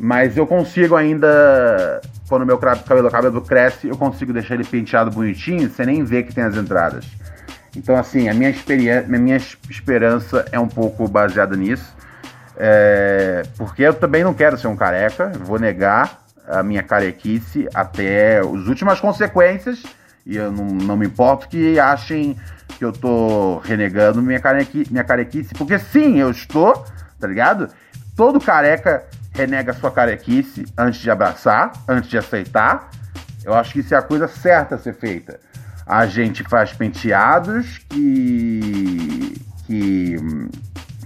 Mas 0.00 0.36
eu 0.36 0.46
consigo 0.46 0.96
ainda, 0.96 2.00
quando 2.28 2.46
meu 2.46 2.56
cabelo, 2.56 3.10
cabelo 3.10 3.40
cresce, 3.42 3.88
eu 3.88 3.96
consigo 3.96 4.32
deixar 4.32 4.54
ele 4.54 4.64
penteado 4.64 5.10
bonitinho, 5.10 5.68
sem 5.68 5.86
nem 5.86 6.04
ver 6.04 6.22
que 6.22 6.34
tem 6.34 6.44
as 6.44 6.56
entradas. 6.56 7.04
Então, 7.76 7.96
assim, 7.96 8.28
a 8.28 8.34
minha, 8.34 8.48
experiência, 8.48 9.04
a 9.04 9.18
minha 9.18 9.36
esperança 9.36 10.44
é 10.50 10.58
um 10.58 10.68
pouco 10.68 11.06
baseada 11.06 11.56
nisso. 11.56 11.96
É, 12.56 13.42
porque 13.56 13.82
eu 13.82 13.94
também 13.94 14.24
não 14.24 14.34
quero 14.34 14.58
ser 14.58 14.68
um 14.68 14.76
careca, 14.76 15.30
vou 15.44 15.58
negar 15.58 16.24
a 16.48 16.62
minha 16.62 16.82
carequice 16.82 17.68
até 17.74 18.38
as 18.38 18.66
últimas 18.66 19.00
consequências. 19.00 19.82
E 20.28 20.36
eu 20.36 20.52
não, 20.52 20.66
não 20.66 20.94
me 20.94 21.06
importo 21.06 21.48
que 21.48 21.80
achem 21.80 22.36
que 22.76 22.84
eu 22.84 22.92
tô 22.92 23.58
renegando 23.64 24.20
minha, 24.20 24.38
carequi, 24.38 24.86
minha 24.90 25.02
carequice, 25.02 25.54
porque 25.54 25.78
sim, 25.78 26.18
eu 26.18 26.30
estou, 26.30 26.84
tá 27.18 27.26
ligado? 27.26 27.68
Todo 28.14 28.38
careca 28.38 29.04
renega 29.32 29.72
sua 29.72 29.90
carequice 29.90 30.66
antes 30.76 31.00
de 31.00 31.10
abraçar, 31.10 31.72
antes 31.88 32.10
de 32.10 32.18
aceitar. 32.18 32.90
Eu 33.42 33.54
acho 33.54 33.72
que 33.72 33.80
isso 33.80 33.94
é 33.94 33.96
a 33.96 34.02
coisa 34.02 34.28
certa 34.28 34.74
a 34.74 34.78
ser 34.78 34.94
feita. 34.94 35.40
A 35.86 36.04
gente 36.04 36.44
faz 36.44 36.74
penteados 36.74 37.78
que, 37.88 39.40
que 39.66 40.16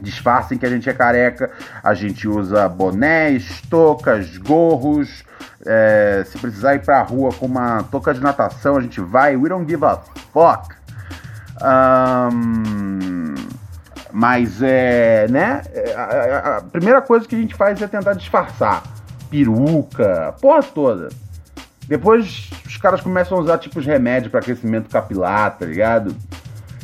disfarcem 0.03 0.59
que 0.59 0.67
a 0.67 0.69
gente 0.69 0.91
é 0.91 0.93
careca. 0.93 1.49
A 1.81 1.95
gente 1.95 2.27
usa 2.27 2.69
bonés, 2.69 3.63
toucas, 3.71 4.37
gorros. 4.37 5.23
É, 5.65 6.25
se 6.27 6.39
precisar 6.39 6.75
ir 6.75 6.81
pra 6.81 7.03
rua 7.03 7.33
com 7.33 7.47
uma 7.47 7.85
touca 7.85 8.13
de 8.13 8.21
natação, 8.21 8.77
a 8.77 8.81
gente 8.81 9.01
vai. 9.01 9.37
We 9.37 9.49
don't 9.49 9.69
give 9.69 9.85
a 9.85 9.97
fuck. 10.33 10.75
Um, 11.63 13.35
mas 14.13 14.61
é, 14.61 15.27
né? 15.29 15.63
É, 15.73 15.95
a, 15.95 16.57
a, 16.57 16.61
primeira 16.63 17.01
coisa 17.01 17.27
que 17.27 17.35
a 17.35 17.39
gente 17.39 17.55
faz 17.55 17.81
é 17.81 17.87
tentar 17.87 18.15
disfarçar. 18.15 18.83
Peruca, 19.31 20.35
porra 20.41 20.63
toda. 20.63 21.09
Depois 21.87 22.51
os 22.67 22.77
caras 22.77 23.01
começam 23.01 23.39
a 23.39 23.41
usar 23.41 23.59
tipos 23.59 23.85
de 23.85 23.91
remédio 23.91 24.31
para 24.31 24.41
crescimento 24.41 24.91
capilar, 24.91 25.57
tá 25.59 25.65
ligado? 25.65 26.15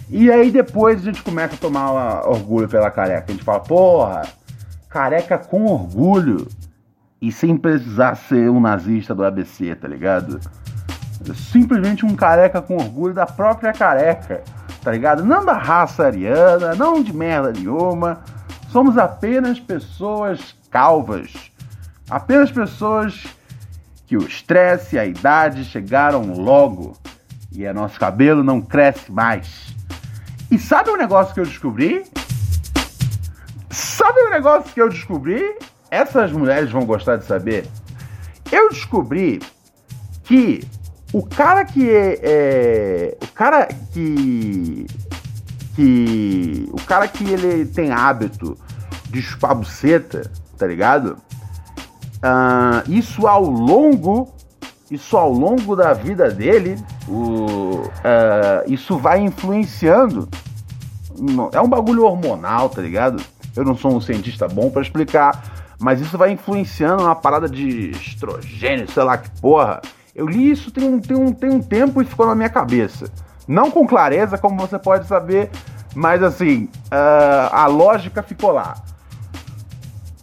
E 0.08 0.30
aí 0.30 0.50
depois 0.50 1.00
a 1.00 1.04
gente 1.04 1.22
começa 1.22 1.54
a 1.54 1.58
tomar 1.58 2.26
orgulho 2.26 2.68
pela 2.68 2.90
careca. 2.90 3.26
A 3.28 3.32
gente 3.32 3.44
fala, 3.44 3.60
porra, 3.60 4.22
careca 4.88 5.36
com 5.36 5.66
orgulho. 5.66 6.48
E 7.20 7.32
sem 7.32 7.56
precisar 7.56 8.14
ser 8.14 8.50
um 8.50 8.60
nazista 8.60 9.14
do 9.14 9.24
ABC, 9.24 9.74
tá 9.74 9.88
ligado? 9.88 10.40
Simplesmente 11.34 12.06
um 12.06 12.14
careca 12.14 12.62
com 12.62 12.76
orgulho 12.76 13.12
da 13.12 13.26
própria 13.26 13.72
careca 13.72 14.42
tá 14.82 14.92
ligado? 14.92 15.24
Não 15.24 15.44
da 15.44 15.52
raça 15.52 16.06
ariana, 16.06 16.74
não 16.74 17.02
de 17.02 17.12
merda 17.12 17.52
nenhuma. 17.52 18.20
Somos 18.70 18.96
apenas 18.96 19.58
pessoas 19.58 20.56
calvas. 20.70 21.52
Apenas 22.08 22.50
pessoas 22.50 23.26
que 24.06 24.16
o 24.16 24.26
estresse 24.26 24.96
e 24.96 24.98
a 24.98 25.04
idade 25.04 25.64
chegaram 25.64 26.32
logo 26.32 26.96
e 27.52 27.66
a 27.66 27.74
nosso 27.74 27.98
cabelo 27.98 28.42
não 28.42 28.60
cresce 28.60 29.12
mais. 29.12 29.74
E 30.50 30.58
sabe 30.58 30.90
um 30.90 30.96
negócio 30.96 31.34
que 31.34 31.40
eu 31.40 31.44
descobri? 31.44 32.04
Sabe 33.68 34.20
um 34.22 34.30
negócio 34.30 34.72
que 34.72 34.80
eu 34.80 34.88
descobri? 34.88 35.58
Essas 35.90 36.32
mulheres 36.32 36.70
vão 36.70 36.84
gostar 36.84 37.16
de 37.16 37.24
saber. 37.24 37.66
Eu 38.50 38.70
descobri 38.70 39.40
que 40.24 40.62
o 41.12 41.24
cara 41.24 41.64
que 41.64 41.88
é, 41.90 42.20
é, 42.22 43.18
o 43.22 43.26
cara 43.28 43.66
que 43.92 44.86
que 45.74 46.68
o 46.72 46.82
cara 46.82 47.06
que 47.06 47.24
ele 47.24 47.64
tem 47.66 47.90
hábito 47.92 48.58
de 49.10 49.22
chupar 49.22 49.54
buceta, 49.54 50.30
tá 50.56 50.66
ligado? 50.66 51.16
Uh, 52.18 52.90
isso 52.90 53.28
ao 53.28 53.44
longo 53.44 54.34
isso 54.90 55.16
ao 55.16 55.30
longo 55.30 55.76
da 55.76 55.92
vida 55.92 56.30
dele, 56.30 56.76
o, 57.06 57.82
uh, 57.82 58.64
isso 58.66 58.96
vai 58.98 59.20
influenciando. 59.20 60.28
É 61.52 61.60
um 61.60 61.68
bagulho 61.68 62.04
hormonal, 62.04 62.68
tá 62.68 62.80
ligado? 62.80 63.22
Eu 63.54 63.64
não 63.64 63.76
sou 63.76 63.94
um 63.94 64.00
cientista 64.00 64.48
bom 64.48 64.70
para 64.70 64.82
explicar, 64.82 65.57
mas 65.78 66.00
isso 66.00 66.18
vai 66.18 66.30
influenciando 66.30 67.02
uma 67.04 67.14
parada 67.14 67.48
de 67.48 67.90
estrogênio, 67.90 68.90
sei 68.90 69.02
lá 69.02 69.18
que 69.18 69.30
porra 69.40 69.80
eu 70.18 70.26
li 70.26 70.50
isso 70.50 70.72
tem 70.72 70.82
um, 70.82 71.00
tem, 71.00 71.16
um, 71.16 71.32
tem 71.32 71.48
um 71.48 71.62
tempo 71.62 72.02
e 72.02 72.04
ficou 72.04 72.26
na 72.26 72.34
minha 72.34 72.48
cabeça. 72.48 73.08
Não 73.46 73.70
com 73.70 73.86
clareza, 73.86 74.36
como 74.36 74.58
você 74.58 74.76
pode 74.76 75.06
saber, 75.06 75.48
mas 75.94 76.24
assim, 76.24 76.64
uh, 76.86 77.52
a 77.52 77.66
lógica 77.66 78.20
ficou 78.20 78.50
lá. 78.50 78.74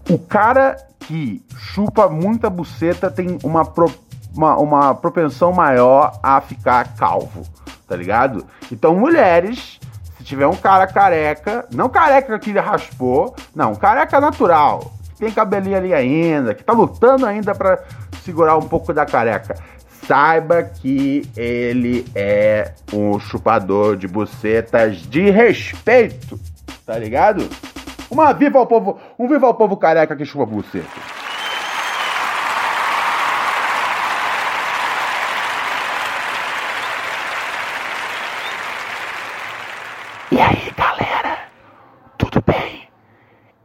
O 0.09 0.19
cara 0.19 0.75
que 0.99 1.41
chupa 1.57 2.09
muita 2.09 2.49
buceta 2.49 3.09
tem 3.09 3.39
uma, 3.41 3.63
pro, 3.63 3.89
uma, 4.35 4.57
uma 4.57 4.93
propensão 4.93 5.53
maior 5.53 6.19
a 6.21 6.41
ficar 6.41 6.93
calvo, 6.97 7.43
tá 7.87 7.95
ligado? 7.95 8.45
Então, 8.69 8.93
mulheres, 8.95 9.79
se 10.17 10.25
tiver 10.25 10.45
um 10.45 10.57
cara 10.57 10.87
careca, 10.87 11.65
não 11.73 11.87
careca 11.87 12.37
que 12.37 12.49
ele 12.49 12.59
raspou, 12.59 13.33
não, 13.55 13.75
careca 13.75 14.19
natural, 14.19 14.91
tem 15.17 15.32
cabelinho 15.32 15.78
ali 15.78 15.93
ainda, 15.93 16.54
que 16.54 16.63
tá 16.63 16.73
lutando 16.73 17.25
ainda 17.25 17.54
para 17.56 17.84
segurar 18.23 18.58
um 18.58 18.67
pouco 18.67 18.93
da 18.93 19.06
careca 19.06 19.56
saiba 20.08 20.63
que 20.63 21.23
ele 21.36 22.06
é 22.15 22.73
um 22.93 23.19
chupador 23.19 23.97
de 23.97 24.08
bucetas 24.08 24.97
de 24.97 25.30
respeito, 25.30 26.39
tá 26.86 26.97
ligado? 26.97 27.47
Uma 28.10 28.32
viva 28.34 28.60
ao 28.60 28.67
povo, 28.67 28.99
um 29.17 29.28
viva 29.28 29.47
ao 29.47 29.56
povo 29.56 29.75
careca 29.78 30.15
que 30.15 30.25
chupa 30.25 30.45
buceta. 30.45 30.86
E 40.32 40.39
aí, 40.39 40.71
galera? 40.78 41.39
Tudo 42.17 42.43
bem? 42.45 42.88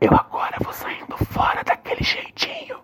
Eu 0.00 0.12
agora 0.14 0.56
vou 0.62 0.72
saindo 0.72 1.16
fora 1.26 1.62
daquele 1.64 2.02
jeitinho. 2.02 2.78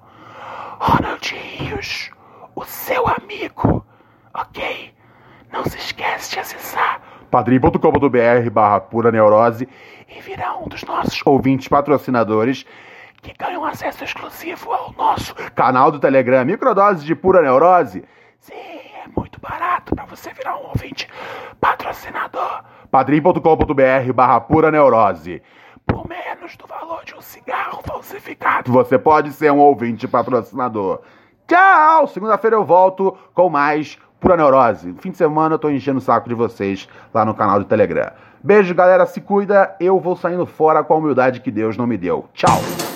Ronaldinhos 0.78 2.10
o 2.56 2.64
seu 2.64 3.06
amigo, 3.06 3.84
ok? 4.34 4.92
Não 5.52 5.62
se 5.64 5.76
esquece 5.76 6.32
de 6.32 6.40
acessar 6.40 7.02
padrim.com.br 7.36 8.50
barra 8.50 8.80
pura 8.80 9.12
neurose 9.12 9.68
e 10.08 10.20
virar 10.22 10.56
um 10.56 10.68
dos 10.68 10.82
nossos 10.84 11.20
ouvintes 11.26 11.68
patrocinadores 11.68 12.64
que 13.20 13.34
ganham 13.34 13.62
acesso 13.62 14.04
exclusivo 14.04 14.72
ao 14.72 14.90
nosso 14.94 15.34
canal 15.54 15.92
do 15.92 15.98
Telegram 15.98 16.46
Microdose 16.46 17.04
de 17.04 17.14
Pura 17.14 17.42
Neurose. 17.42 18.02
Sim, 18.38 18.54
é 18.54 19.06
muito 19.14 19.38
barato 19.38 19.94
para 19.94 20.06
você 20.06 20.32
virar 20.32 20.56
um 20.56 20.68
ouvinte 20.68 21.06
patrocinador. 21.60 22.64
padrim.com.br 22.90 24.12
barra 24.14 24.40
pura 24.40 24.70
neurose. 24.70 25.42
Por 25.86 26.08
menos 26.08 26.56
do 26.56 26.66
valor 26.66 27.04
de 27.04 27.14
um 27.14 27.20
cigarro 27.20 27.82
falsificado, 27.84 28.72
você 28.72 28.98
pode 28.98 29.30
ser 29.34 29.52
um 29.52 29.58
ouvinte 29.58 30.08
patrocinador. 30.08 31.02
Tchau! 31.46 32.06
Segunda-feira 32.06 32.56
eu 32.56 32.64
volto 32.64 33.14
com 33.34 33.50
mais 33.50 33.98
Pura 34.20 34.36
Neurose. 34.36 34.94
Fim 35.00 35.10
de 35.10 35.16
semana 35.16 35.54
eu 35.54 35.58
tô 35.58 35.68
enchendo 35.68 35.98
o 35.98 36.02
saco 36.02 36.28
de 36.28 36.34
vocês 36.34 36.88
lá 37.12 37.24
no 37.24 37.34
canal 37.34 37.58
do 37.58 37.64
Telegram. 37.64 38.10
Beijo, 38.42 38.74
galera. 38.74 39.06
Se 39.06 39.20
cuida. 39.20 39.74
Eu 39.80 39.98
vou 40.00 40.16
saindo 40.16 40.46
fora 40.46 40.82
com 40.82 40.94
a 40.94 40.96
humildade 40.96 41.40
que 41.40 41.50
Deus 41.50 41.76
não 41.76 41.86
me 41.86 41.98
deu. 41.98 42.26
Tchau! 42.32 42.95